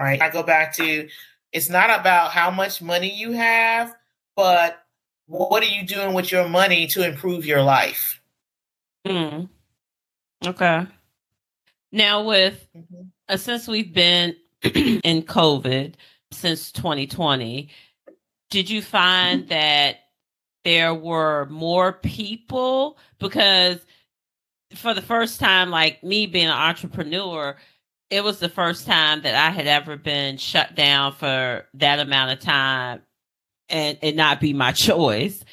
[0.00, 0.20] Right.
[0.22, 1.08] I go back to
[1.52, 3.94] it's not about how much money you have,
[4.34, 4.82] but
[5.26, 8.20] what are you doing with your money to improve your life?
[9.06, 9.44] Hmm.
[10.44, 10.86] Okay.
[11.92, 13.02] Now, with mm-hmm.
[13.28, 15.94] uh, since we've been in COVID
[16.32, 17.68] since 2020,
[18.48, 19.96] did you find that
[20.64, 22.98] there were more people?
[23.18, 23.78] Because
[24.74, 27.56] for the first time, like me being an entrepreneur,
[28.10, 32.32] it was the first time that I had ever been shut down for that amount
[32.32, 33.02] of time
[33.68, 35.44] and it not be my choice.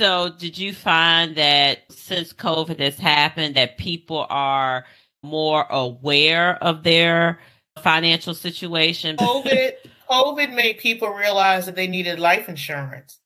[0.00, 4.84] So, did you find that since COVID has happened, that people are
[5.22, 7.38] more aware of their
[7.82, 9.16] financial situation.
[9.18, 9.72] COVID,
[10.08, 13.18] COVID made people realize that they needed life insurance.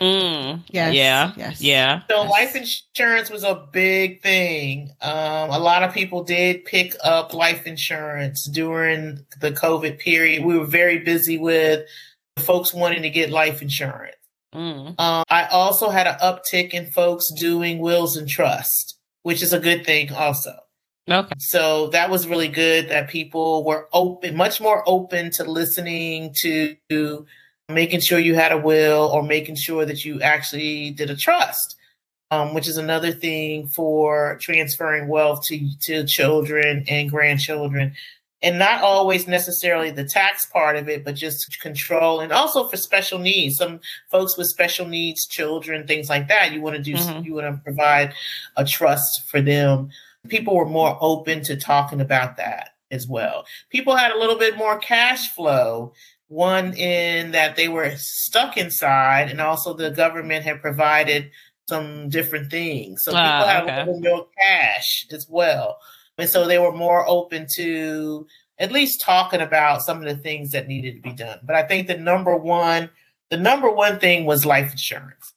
[0.00, 1.32] Mm, yes, yeah.
[1.36, 1.60] Yes.
[1.60, 2.02] Yeah.
[2.08, 2.30] So yes.
[2.30, 4.90] life insurance was a big thing.
[5.00, 10.44] Um, a lot of people did pick up life insurance during the COVID period.
[10.44, 11.86] We were very busy with
[12.38, 14.16] folks wanting to get life insurance.
[14.54, 14.98] Mm.
[14.98, 19.60] Um, I also had an uptick in folks doing wills and trust, which is a
[19.60, 20.54] good thing also.
[21.08, 21.34] Okay.
[21.38, 26.76] So that was really good that people were open, much more open to listening to
[27.74, 31.76] making sure you had a will or making sure that you actually did a trust,
[32.30, 37.94] um, which is another thing for transferring wealth to, to children and grandchildren.
[38.42, 42.78] And not always necessarily the tax part of it, but just control and also for
[42.78, 43.58] special needs.
[43.58, 43.80] Some
[44.10, 47.22] folks with special needs, children, things like that, you want to do, mm-hmm.
[47.22, 48.14] you want to provide
[48.56, 49.90] a trust for them
[50.28, 53.46] people were more open to talking about that as well.
[53.70, 55.92] People had a little bit more cash flow.
[56.30, 61.32] One in that they were stuck inside, and also the government had provided
[61.68, 63.02] some different things.
[63.02, 63.74] So people uh, had okay.
[63.74, 65.78] a little more cash as well.
[66.18, 68.28] And so they were more open to
[68.60, 71.40] at least talking about some of the things that needed to be done.
[71.42, 72.90] But I think the number one,
[73.30, 75.32] the number one thing was life insurance.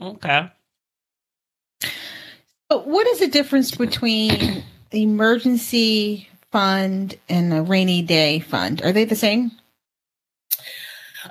[0.00, 0.50] Okay.
[2.70, 8.82] But what is the difference between emergency fund and a rainy day fund?
[8.82, 9.50] Are they the same?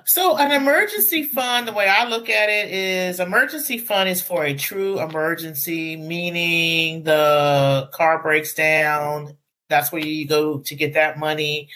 [0.05, 4.43] So an emergency fund, the way I look at it is emergency fund is for
[4.43, 9.37] a true emergency, meaning the car breaks down.
[9.69, 11.69] That's where you go to get that money.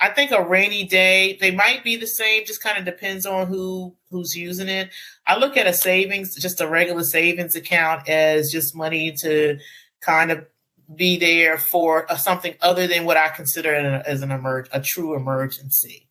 [0.00, 3.46] I think a rainy day, they might be the same, just kind of depends on
[3.46, 4.90] who who's using it.
[5.26, 9.58] I look at a savings, just a regular savings account as just money to
[10.00, 10.46] kind of
[10.94, 14.80] be there for uh, something other than what I consider an, as an emerge a
[14.80, 16.09] true emergency.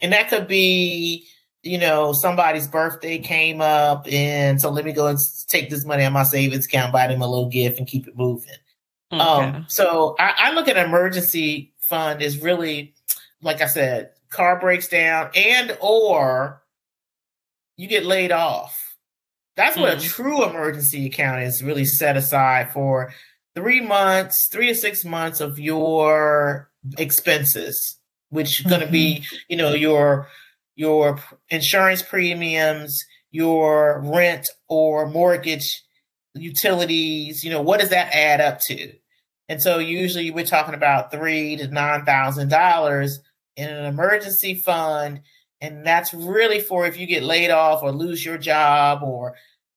[0.00, 1.26] And that could be,
[1.62, 6.04] you know, somebody's birthday came up and so let me go and take this money
[6.04, 8.50] on my savings account, buy them a little gift and keep it moving.
[9.12, 9.22] Okay.
[9.22, 12.94] Um, so I, I look at emergency fund as really
[13.42, 16.62] like I said, car breaks down and or
[17.76, 18.96] you get laid off.
[19.56, 19.98] That's what mm.
[19.98, 23.12] a true emergency account is really set aside for
[23.54, 27.96] three months, three to six months of your expenses,
[28.30, 29.36] which is going to be, mm-hmm.
[29.48, 30.28] you know, your
[30.74, 35.82] your insurance premiums, your rent or mortgage,
[36.34, 37.44] utilities.
[37.44, 38.92] You know, what does that add up to?
[39.48, 43.20] And so usually we're talking about three to nine thousand dollars
[43.56, 45.22] in an emergency fund.
[45.60, 49.34] And that's really for if you get laid off or lose your job or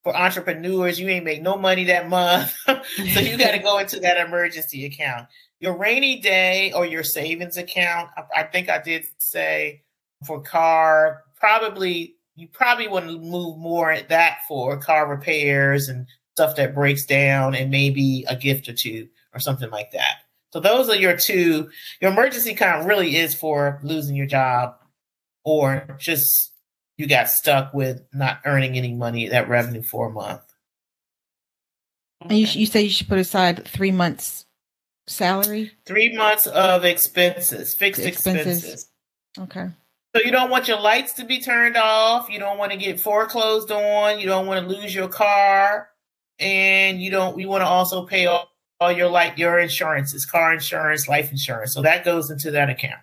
[0.10, 2.56] for entrepreneurs, you ain't make no money that month.
[2.65, 5.28] so you got to go into that emergency account.
[5.60, 9.84] Your rainy day or your savings account, I, I think I did say
[10.26, 16.08] for car, probably you probably want to move more at that for car repairs and
[16.36, 20.24] stuff that breaks down and maybe a gift or two or something like that.
[20.54, 21.69] So those are your two.
[22.02, 24.76] Your emergency account really is for losing your job
[25.43, 26.52] or just
[26.99, 30.41] you got stuck with not earning any money, that revenue for a month.
[32.21, 34.45] And you, you say you should put aside three months
[35.07, 35.71] salary?
[35.85, 38.57] Three months of expenses, fixed expenses.
[38.57, 38.91] expenses.
[39.39, 39.69] Okay.
[40.13, 42.29] So you don't want your lights to be turned off.
[42.29, 44.19] You don't want to get foreclosed on.
[44.19, 45.88] You don't want to lose your car,
[46.38, 47.39] and you don't.
[47.39, 48.49] You want to also pay off
[48.81, 51.73] all your like your insurances, car insurance, life insurance.
[51.73, 52.99] So that goes into that account.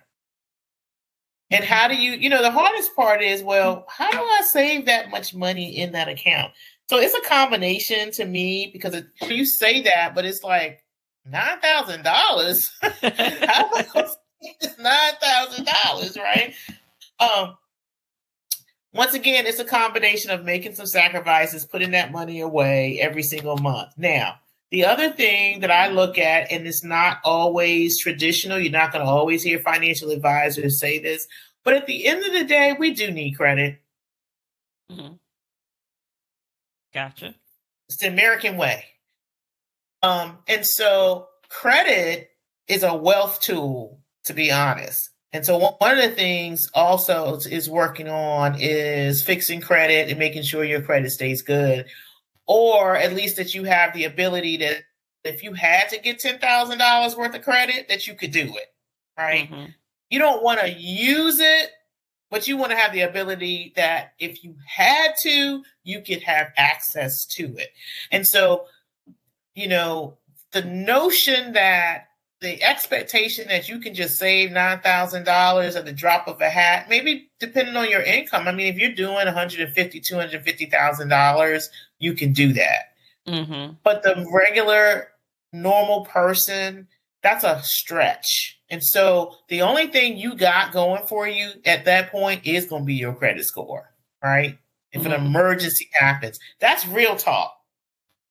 [1.49, 4.85] And how do you, you know, the hardest part is, well, how do I save
[4.85, 6.51] that much money in that account?
[6.89, 10.83] So it's a combination to me because it, you say that, but it's like
[11.25, 12.71] nine thousand dollars.
[12.81, 14.07] How am I going
[14.79, 16.53] nine thousand dollars, right?
[17.19, 17.57] Um,
[18.93, 23.57] once again, it's a combination of making some sacrifices, putting that money away every single
[23.57, 23.93] month.
[23.97, 24.39] Now,
[24.71, 29.05] the other thing that I look at, and it's not always traditional, you're not going
[29.05, 31.27] to always hear financial advisors say this,
[31.63, 33.81] but at the end of the day, we do need credit.
[34.91, 35.13] Mm-hmm.
[36.93, 37.35] Gotcha.
[37.87, 38.85] It's the American way.
[40.03, 42.29] Um, and so credit
[42.67, 45.09] is a wealth tool, to be honest.
[45.31, 50.43] And so one of the things also is working on is fixing credit and making
[50.43, 51.85] sure your credit stays good
[52.47, 54.77] or at least that you have the ability to,
[55.23, 58.73] if you had to get $10,000 worth of credit, that you could do it,
[59.17, 59.51] right?
[59.51, 59.71] Mm-hmm.
[60.09, 61.71] You don't want to use it,
[62.29, 66.47] but you want to have the ability that if you had to, you could have
[66.57, 67.69] access to it.
[68.11, 68.65] And so,
[69.53, 70.17] you know,
[70.51, 72.05] the notion that
[72.39, 76.49] the expectation that you can just save nine thousand dollars at the drop of a
[76.49, 78.47] hat, maybe depending on your income.
[78.47, 82.13] I mean, if you're doing one hundred and fifty, two hundred fifty thousand dollars, you
[82.13, 82.93] can do that.
[83.27, 83.73] Mm-hmm.
[83.83, 85.09] But the regular,
[85.51, 86.87] normal person,
[87.23, 88.59] that's a stretch.
[88.69, 92.83] And so the only thing you got going for you at that point is going
[92.83, 93.91] to be your credit score,
[94.23, 94.57] right?
[94.91, 95.11] If mm-hmm.
[95.11, 97.53] an emergency happens, that's real talk.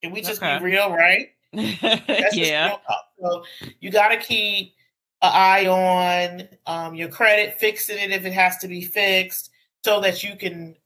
[0.02, 0.58] Can we just okay.
[0.58, 1.28] be real, right?
[1.52, 2.76] yeah.
[3.20, 3.44] So
[3.80, 4.74] you got to keep
[5.22, 9.50] an eye on um, your credit, fixing it if it has to be fixed,
[9.84, 10.76] so that you can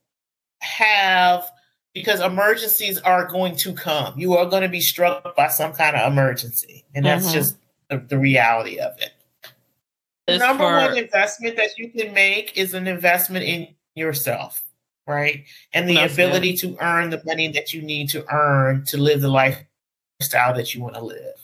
[0.59, 1.51] have
[1.93, 4.17] because emergencies are going to come.
[4.19, 7.33] You are going to be struck by some kind of emergency, and that's mm-hmm.
[7.33, 7.57] just
[7.89, 9.11] the, the, reality of it.
[10.27, 10.71] The number for...
[10.71, 14.63] one investment that you can make is an investment in yourself,
[15.05, 15.43] right?
[15.73, 16.77] And the that's ability good.
[16.77, 20.81] to earn the money that you need to earn to live the lifestyle that you
[20.81, 21.35] want to live.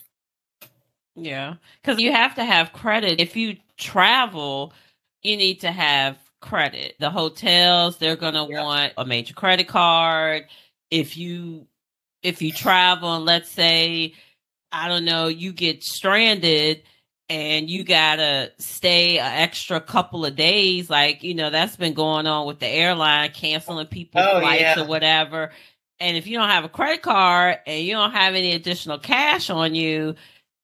[1.14, 3.20] Yeah, because you have to have credit.
[3.20, 4.72] If you travel,
[5.22, 6.94] you need to have credit.
[6.98, 8.62] The hotels, they're going to yeah.
[8.62, 10.46] want a major credit card.
[10.90, 11.66] If you
[12.22, 14.14] if you travel and let's say
[14.72, 16.82] I don't know, you get stranded
[17.28, 21.94] and you got to stay an extra couple of days like, you know, that's been
[21.94, 24.80] going on with the airline canceling people oh, flights yeah.
[24.80, 25.50] or whatever.
[26.00, 29.50] And if you don't have a credit card and you don't have any additional cash
[29.50, 30.14] on you,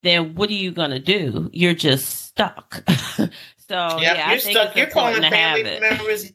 [0.02, 1.50] then what are you going to do?
[1.52, 2.84] You're just stuck.
[3.68, 4.76] So yep, yeah, you're stuck.
[4.76, 6.32] You're calling family members.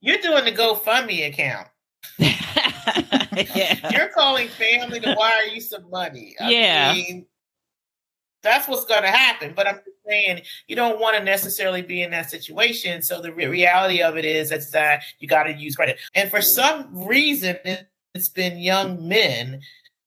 [0.00, 1.68] You're doing the GoFundMe account.
[2.18, 3.90] yeah.
[3.90, 6.36] You're calling family to wire you some money.
[6.38, 6.92] I yeah.
[6.92, 7.26] Mean,
[8.42, 9.54] That's what's going to happen.
[9.56, 13.02] But I'm just saying you don't want to necessarily be in that situation.
[13.02, 15.98] So the re- reality of it is that's that you got to use credit.
[16.14, 17.56] And for some reason,
[18.14, 19.60] it's been young men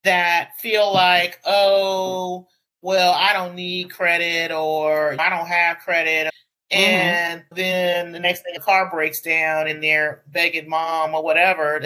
[0.03, 2.47] that feel like, oh,
[2.87, 6.31] well, I don't need credit or I don't have credit.
[6.71, 6.81] Mm-hmm.
[6.81, 7.55] And mm-hmm.
[7.55, 11.81] then the next thing, the car breaks down and they're begging mom or whatever.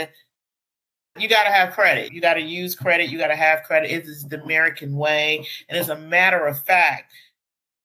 [1.18, 2.14] You got to have credit.
[2.14, 3.10] You got to use credit.
[3.10, 3.90] You got to have credit.
[3.90, 5.48] It is the American way.
[5.68, 7.12] And as a matter of fact,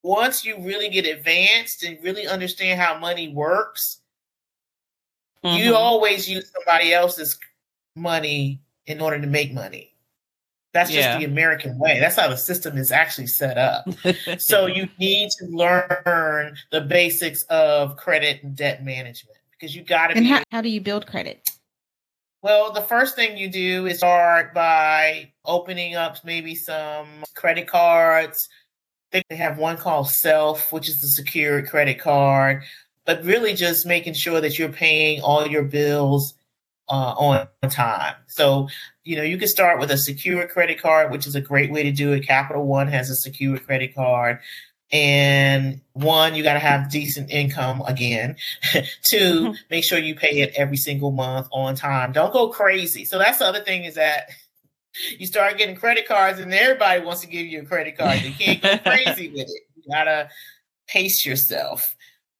[0.03, 4.01] once you really get advanced and really understand how money works,
[5.43, 5.57] mm-hmm.
[5.57, 7.39] you always use somebody else's
[7.95, 9.96] money in order to make money.
[10.77, 11.19] That's just yeah.
[11.19, 11.99] the American way.
[11.99, 13.89] That's how the system is actually set up.
[14.39, 20.09] so you need to learn the basics of credit and debt management because you got
[20.09, 20.17] to.
[20.19, 21.49] And how, how do you build credit?
[22.43, 28.47] Well, the first thing you do is start by opening up maybe some credit cards.
[29.13, 32.65] They have one called Self, which is the secured credit card,
[33.07, 36.35] but really just making sure that you're paying all your bills
[36.89, 38.15] uh, on time.
[38.29, 38.69] So,
[39.05, 41.83] you know, you can start with a secure credit card, which is a great way
[41.83, 42.27] to do it.
[42.27, 44.41] Capital One has a secure credit card.
[44.93, 48.37] And one, you got to have decent income again.
[48.73, 48.81] 2
[49.17, 49.53] mm-hmm.
[49.69, 52.13] make sure you pay it every single month on time.
[52.13, 53.05] Don't go crazy.
[53.05, 54.31] So that's the other thing is that
[55.19, 58.23] you start getting credit cards and everybody wants to give you a credit card.
[58.23, 59.63] You can't go crazy with it.
[59.75, 60.29] You got to
[60.87, 61.96] pace yourself.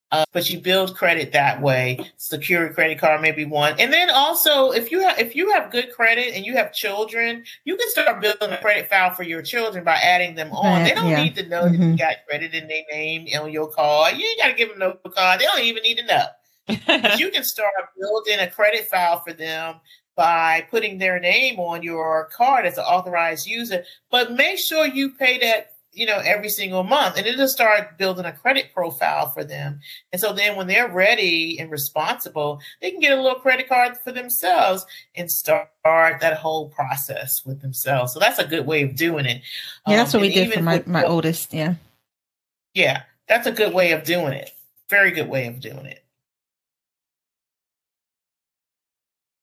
[0.09, 1.99] Uh, but you build credit that way.
[2.15, 5.91] Secure credit card maybe one, and then also if you have if you have good
[5.91, 9.83] credit and you have children, you can start building a credit file for your children
[9.83, 10.83] by adding them on.
[10.83, 11.23] They don't yeah.
[11.23, 11.81] need to know mm-hmm.
[11.81, 14.15] that you got credit in their name on your card.
[14.15, 15.41] You ain't got to give them no card.
[15.41, 16.25] They don't even need to know.
[17.17, 19.75] you can start building a credit file for them
[20.15, 23.83] by putting their name on your card as an authorized user.
[24.09, 27.17] But make sure you pay that you know, every single month.
[27.17, 29.79] And it'll start building a credit profile for them.
[30.11, 33.97] And so then when they're ready and responsible, they can get a little credit card
[33.97, 34.85] for themselves
[35.15, 38.13] and start that whole process with themselves.
[38.13, 39.41] So that's a good way of doing it.
[39.87, 41.53] Yeah, that's um, what we did for my, my oldest.
[41.53, 41.75] Yeah.
[42.73, 44.51] Yeah, that's a good way of doing it.
[44.89, 46.03] Very good way of doing it.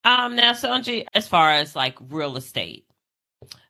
[0.05, 2.87] Um, now, Sonji, as far as like real estate,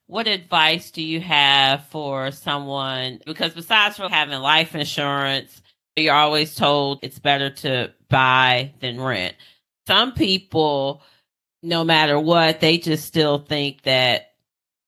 [0.07, 3.21] what advice do you have for someone?
[3.25, 5.63] Because besides from having life insurance,
[5.97, 9.35] you're always told it's better to buy than rent.
[9.87, 11.03] Some people,
[11.63, 14.33] no matter what, they just still think that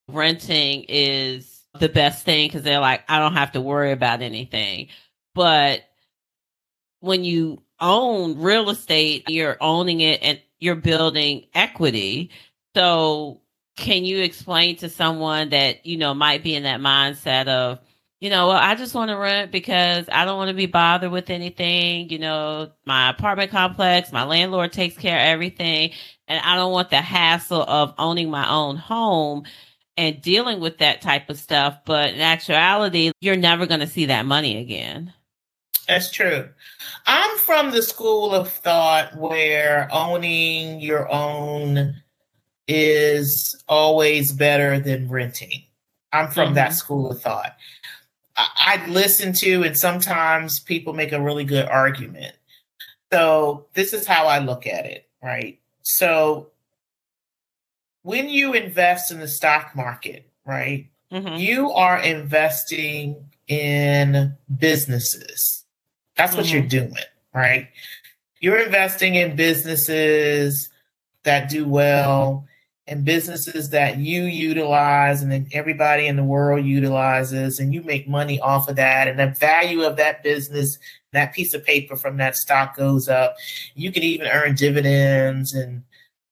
[0.08, 4.88] renting is the best thing because they're like, I don't have to worry about anything.
[5.34, 5.82] But
[7.00, 12.30] when you own real estate, you're owning it and you're building equity.
[12.74, 13.40] So
[13.76, 17.78] can you explain to someone that you know might be in that mindset of
[18.20, 21.10] you know well i just want to rent because i don't want to be bothered
[21.10, 25.90] with anything you know my apartment complex my landlord takes care of everything
[26.26, 29.44] and i don't want the hassle of owning my own home
[29.96, 31.78] and dealing with that type of stuff.
[31.84, 35.12] But in actuality you're never going to see that money again.
[35.88, 36.48] That's true.
[37.06, 42.02] I'm from the school of thought where owning your own
[42.68, 45.62] is always better than renting.
[46.12, 46.54] I'm from mm-hmm.
[46.54, 47.56] that school of thought.
[48.36, 52.34] I, I listen to, and sometimes people make a really good argument.
[53.12, 55.60] So, this is how I look at it, right?
[55.82, 56.48] So,
[58.02, 61.36] when you invest in the stock market, right, mm-hmm.
[61.36, 65.64] you are investing in businesses.
[66.16, 66.56] That's what mm-hmm.
[66.56, 67.68] you're doing, right?
[68.40, 70.68] You're investing in businesses
[71.22, 72.46] that do well
[72.88, 78.08] and businesses that you utilize and then everybody in the world utilizes and you make
[78.08, 80.78] money off of that and the value of that business
[81.12, 83.36] that piece of paper from that stock goes up.
[83.74, 85.82] You can even earn dividends and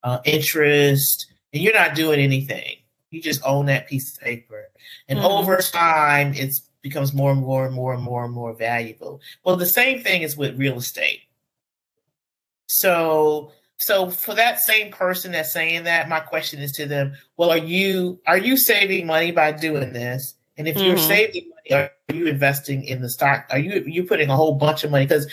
[0.02, 2.76] uh, interest and you're not doing anything.
[3.10, 4.68] You just own that piece of paper.
[5.08, 5.26] And mm-hmm.
[5.26, 9.20] over time it becomes more and more and more and more and more valuable.
[9.44, 11.22] Well the same thing is with real estate.
[12.66, 13.52] So
[13.84, 17.58] so for that same person that's saying that, my question is to them, well, are
[17.58, 20.34] you are you saving money by doing this?
[20.56, 20.86] And if mm-hmm.
[20.86, 23.46] you're saving money, are you investing in the stock?
[23.50, 25.26] Are you you putting a whole bunch of money because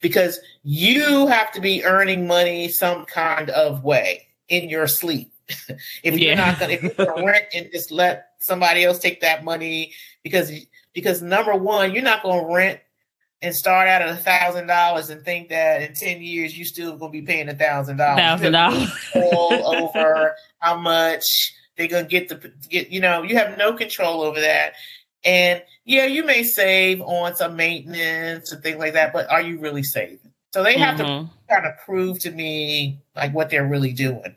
[0.00, 5.30] because you have to be earning money some kind of way in your sleep.
[6.02, 9.44] if you're not gonna if you're gonna rent and just let somebody else take that
[9.44, 10.50] money because
[10.94, 12.80] because number one, you're not gonna rent
[13.42, 16.96] and start out at a thousand dollars and think that in 10 years you still
[16.96, 22.52] gonna be paying a thousand dollars thousand dollars over how much they're gonna get the
[22.70, 24.74] get you know you have no control over that
[25.24, 29.58] And yeah, you may save on some maintenance and things like that, but are you
[29.58, 30.18] really saving?
[30.52, 31.26] So they have mm-hmm.
[31.26, 34.34] to kind of prove to me like what they're really doing.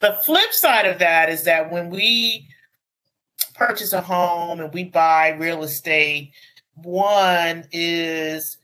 [0.00, 2.48] The flip side of that is that when we
[3.54, 6.32] purchase a home and we buy real estate,
[6.76, 8.58] one is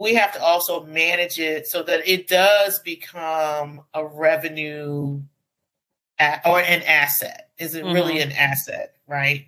[0.00, 5.20] we have to also manage it so that it does become a revenue
[6.44, 7.50] or an asset.
[7.58, 7.94] Is it mm-hmm.
[7.94, 9.46] really an asset, right?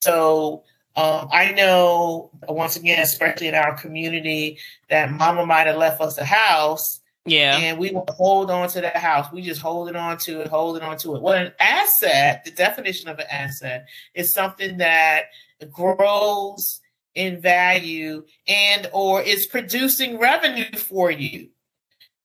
[0.00, 0.64] So
[0.96, 4.58] um, I know once again, especially in our community,
[4.88, 7.00] that mama might have left us a house.
[7.26, 7.58] Yeah.
[7.58, 9.30] And we will hold on to that house.
[9.32, 11.22] We just hold it on to it, hold it on to it.
[11.22, 15.26] Well, an asset, the definition of an asset is something that
[15.70, 16.79] grows
[17.14, 21.48] in value and or is producing revenue for you.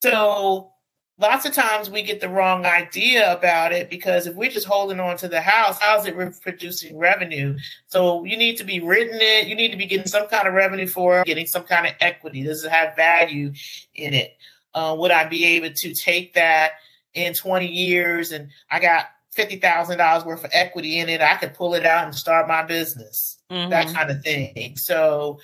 [0.04, 0.72] So
[1.18, 5.00] lots of times we get the wrong idea about it because if we're just holding
[5.00, 7.58] on to the house, how's it producing revenue?
[7.88, 9.48] So you need to be written it.
[9.48, 11.94] You need to be getting some kind of revenue for it, getting some kind of
[12.00, 12.44] equity.
[12.44, 13.54] Does it have value
[13.94, 14.38] in it?
[14.74, 16.74] Uh, would I be able to take that
[17.14, 19.06] in 20 years and I got
[19.38, 21.22] $50,000 worth of equity in it?
[21.22, 23.70] I could pull it out and start my business, mm-hmm.
[23.70, 24.76] that kind of thing.
[24.78, 25.40] So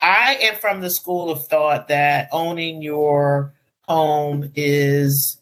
[0.00, 3.54] I am from the school of thought that owning your
[3.86, 5.38] home is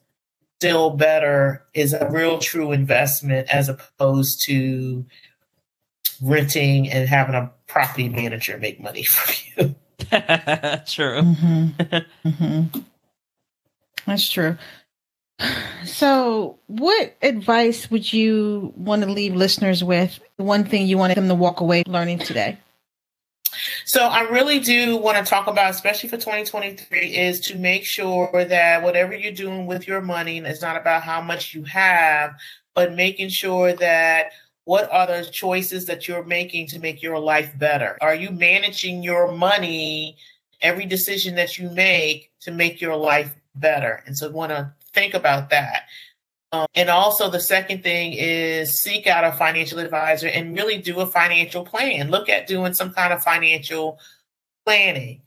[0.58, 5.04] still better is a real true investment as opposed to
[6.22, 9.74] renting and having a property manager make money for you.
[10.86, 11.20] true.
[11.22, 11.96] Mm-hmm.
[12.28, 12.78] Mm-hmm.
[14.06, 14.56] That's true.
[15.84, 20.20] So, what advice would you want to leave listeners with?
[20.36, 22.58] One thing you want them to walk away learning today?
[23.84, 28.30] So I really do want to talk about, especially for 2023, is to make sure
[28.32, 32.34] that whatever you're doing with your money, it's not about how much you have,
[32.74, 34.32] but making sure that
[34.64, 37.98] what are the choices that you're making to make your life better?
[38.00, 40.16] Are you managing your money,
[40.60, 44.02] every decision that you make to make your life better?
[44.06, 45.84] And so I want to think about that.
[46.52, 51.00] Um, and also, the second thing is seek out a financial advisor and really do
[51.00, 52.10] a financial plan.
[52.10, 53.98] Look at doing some kind of financial
[54.66, 55.22] planning.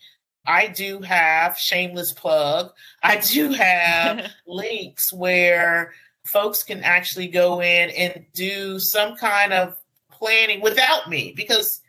[0.45, 2.71] I do have shameless plug.
[3.01, 5.93] I do have links where
[6.25, 9.75] folks can actually go in and do some kind of
[10.11, 11.81] planning without me because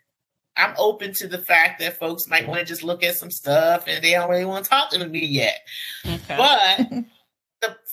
[0.57, 3.85] I'm open to the fact that folks might want to just look at some stuff
[3.87, 5.61] and they don't really want to talk to me yet.
[6.07, 6.37] Okay.
[6.37, 7.05] But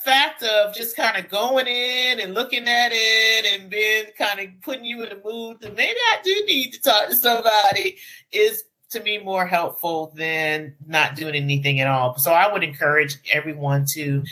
[0.03, 4.61] fact of just kind of going in and looking at it and then kind of
[4.61, 7.97] putting you in the mood that maybe I do need to talk to somebody
[8.32, 12.18] is to me more helpful than not doing anything at all.
[12.18, 14.24] So I would encourage everyone to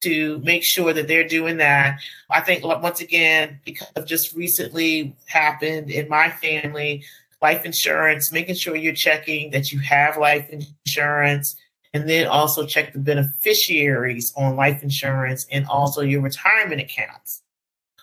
[0.00, 1.98] to make sure that they're doing that.
[2.30, 7.04] I think once again, because of just recently happened in my family,
[7.42, 10.48] life insurance, making sure you're checking that you have life
[10.86, 11.56] insurance
[11.94, 17.42] and then also check the beneficiaries on life insurance and also your retirement accounts.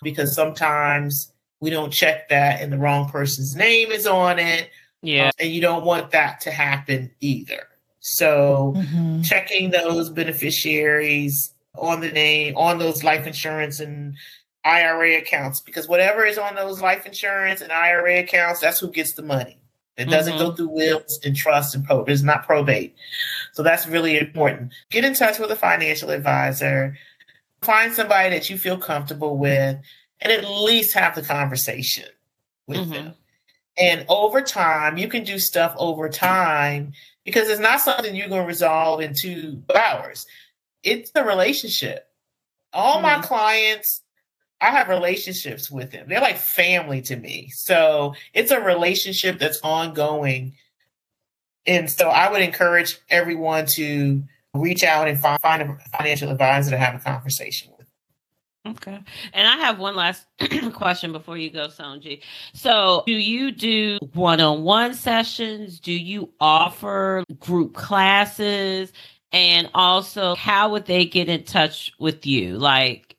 [0.01, 4.69] Because sometimes we don't check that and the wrong person's name is on it.
[5.01, 5.29] Yeah.
[5.38, 7.67] and you don't want that to happen either.
[7.99, 9.21] So mm-hmm.
[9.21, 14.15] checking those beneficiaries on the name, on those life insurance and
[14.63, 19.13] IRA accounts, because whatever is on those life insurance and IRA accounts, that's who gets
[19.13, 19.59] the money.
[19.97, 20.43] It doesn't mm-hmm.
[20.43, 22.13] go through wills and trust and probate.
[22.13, 22.95] It's not probate.
[23.56, 24.74] So that's really important.
[24.91, 26.97] Get in touch with a financial advisor.
[27.62, 29.78] Find somebody that you feel comfortable with
[30.20, 32.06] and at least have the conversation
[32.68, 32.91] with mm-hmm.
[32.91, 33.14] them.
[33.78, 36.93] And over time, you can do stuff over time
[37.24, 40.26] because it's not something you're going to resolve in two hours.
[40.84, 42.08] It's a relationship.
[42.74, 43.03] All mm-hmm.
[43.03, 44.01] my clients
[44.62, 46.08] I have relationships with them.
[46.08, 47.49] They're like family to me.
[47.53, 50.56] So it's a relationship that's ongoing.
[51.68, 56.72] And so I would encourage everyone to reach out and find, find a financial advisor
[56.72, 57.88] to have a conversation with.
[58.68, 58.99] Okay.
[59.34, 60.26] And I have one last
[60.74, 62.22] question before you go, Sonji.
[62.53, 65.80] So, do you do one on one sessions?
[65.80, 68.91] Do you offer group classes?
[69.32, 72.57] And also, how would they get in touch with you?
[72.57, 73.16] Like,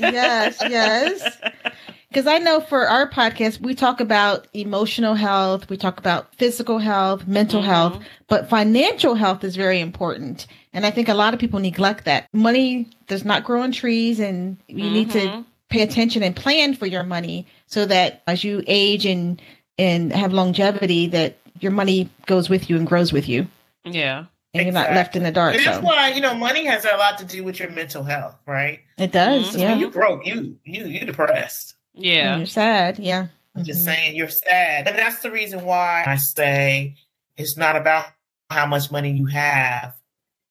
[0.00, 1.38] Yes, yes.
[2.08, 6.78] Because I know for our podcast, we talk about emotional health, we talk about physical
[6.78, 7.66] health, mental Mhm.
[7.66, 7.98] health,
[8.28, 10.46] but financial health is very important.
[10.72, 12.26] And I think a lot of people neglect that.
[12.32, 15.44] Money does not grow on trees, and you need to Mhm.
[15.68, 19.40] pay attention and plan for your money so that as you age and
[19.80, 23.46] and have longevity, that your money goes with you and grows with you,
[23.84, 24.24] Yeah.
[24.52, 25.54] and you're not left in the dark.
[25.54, 28.02] And that's So why you know money has a lot to do with your mental
[28.02, 28.80] health, right?
[28.96, 29.52] it does, Mhm.
[29.52, 29.76] When yeah.
[29.76, 31.74] you broke, you you you depressed.
[31.98, 32.36] Yeah.
[32.38, 33.26] You're sad, yeah.
[33.56, 33.84] I'm just Mhm.
[33.86, 36.94] saying you're sad, and that's the reason why I say
[37.36, 38.06] it's not about
[38.50, 39.94] how much money you have.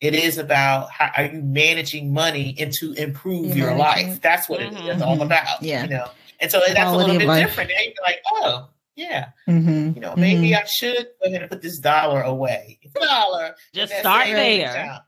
[0.01, 4.21] It is about how are you managing money and to improve You're your managing life.
[4.21, 4.95] That's what it Mhm.
[4.95, 5.23] is all Mhm.
[5.25, 5.63] about.
[5.63, 5.83] Yeah.
[5.83, 7.47] You know, and so that's a little bit life.
[7.47, 7.71] different.
[7.71, 9.95] And you're like, oh, yeah, Mhm.
[9.95, 10.61] you know, maybe Mhm.
[10.61, 12.77] I should go ahead and put this dollar away.
[12.93, 13.55] Dollar.
[13.73, 14.99] Just start there.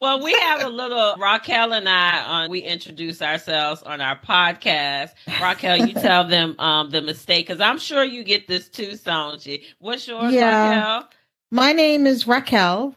[0.00, 5.10] well, we have a little Raquel and I on we introduce ourselves on our podcast.
[5.40, 9.64] Raquel, you tell them um the mistake because I'm sure you get this too, Sonji.
[9.78, 10.74] What's yours, Yeah.
[10.96, 11.08] Raquel?
[11.50, 12.94] My name is Raquel,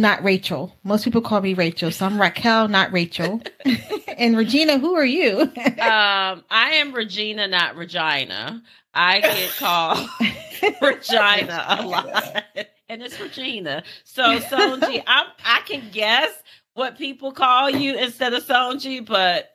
[0.00, 0.74] not Rachel.
[0.84, 3.42] Most people call me Rachel, so I'm Raquel, not Rachel.
[4.18, 5.52] and Regina, who are you?
[5.78, 8.62] Um, I am Regina, not Regina.
[8.92, 10.08] I get called
[10.82, 12.44] Regina a lot.
[12.88, 13.84] And it's Regina.
[14.04, 16.30] So Sonji, I'm I can guess
[16.74, 19.50] what people call you instead of Sonji, but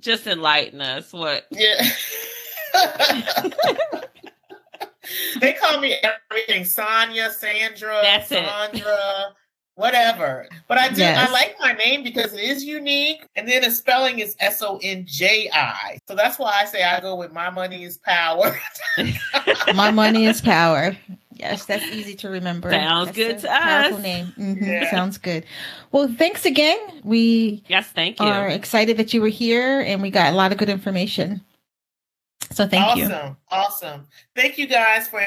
[0.00, 1.12] just enlighten us.
[1.12, 1.90] What yeah.
[5.40, 8.48] they call me everything Sonia, Sandra, That's it.
[9.78, 10.48] Sandra, whatever.
[10.66, 11.28] But I do Yes.
[11.28, 13.24] I like my name because it is unique.
[13.36, 15.98] And then the spelling is S O N J I.
[16.08, 18.58] So that's why I say I go with my money is power.
[19.74, 20.96] My money is power.
[21.34, 22.70] Yes, that's easy to remember.
[22.70, 24.02] Sounds That's good a to powerful us.
[24.02, 24.26] name.
[24.38, 24.90] Mhm, Yeah.
[24.90, 25.44] Sounds good.
[25.92, 26.78] Well, thanks again.
[27.04, 28.26] We yes, thank you.
[28.26, 31.40] are excited that you were here and we got a lot of good information.
[32.50, 33.04] So thank you.
[33.04, 33.36] awesome.
[33.50, 34.06] Awesome.
[34.34, 35.24] Thank you guys for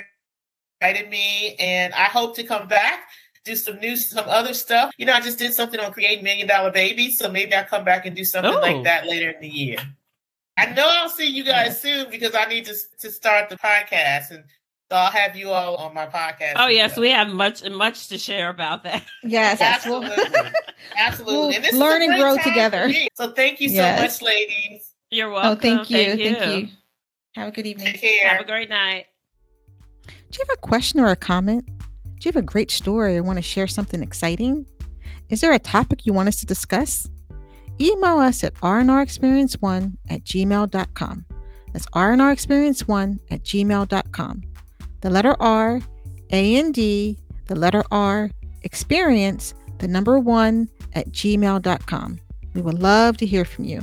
[0.82, 1.56] inviting me.
[1.60, 3.08] And I hope to come back,
[3.44, 4.92] do some new, some other stuff.
[4.98, 7.18] You know, I just did something on creating million dollar babies.
[7.18, 8.60] So maybe I'll come back and do something Oh.
[8.60, 9.78] like that later in the year.
[10.60, 14.30] I know I'll see you guys soon because I need to, to start the podcast.
[14.32, 14.44] And
[14.92, 16.54] so I'll have you all on my podcast.
[16.58, 19.04] oh yes, we have much much to share about that.
[19.24, 19.62] Yes, yes.
[19.62, 20.52] Absolutely.
[20.98, 21.36] Absolutely.
[21.38, 22.92] We'll and this learn a and grow together.
[23.16, 24.02] So thank you so Yes.
[24.02, 24.92] much, ladies.
[25.10, 25.52] You're oh, welcome.
[25.58, 25.98] oh, thank you.
[26.36, 26.68] Thank you.
[27.36, 27.88] Have a good evening.
[27.94, 28.30] Take care.
[28.30, 29.06] Have a great night.
[30.08, 31.68] Do you have a question or a comment?
[32.22, 34.68] Do you have a great story or want to share something exciting?
[35.30, 37.10] Is there a topic you want us to discuss?
[37.80, 41.26] Email us at rnrexperience1 at gmail.com.
[41.74, 44.44] That's R&R Experience 1 at gmail.com.
[45.02, 45.82] The letter R,
[46.30, 47.18] A and D,
[47.48, 48.30] the letter R,
[48.62, 52.20] experience, the number 1 at gmail.com.
[52.54, 53.82] We would love to hear from you.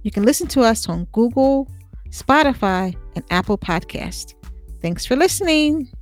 [0.00, 1.70] You can listen to us on Google,
[2.08, 4.32] Spotify, and Apple Podcast.
[4.80, 5.93] Thanks for listening.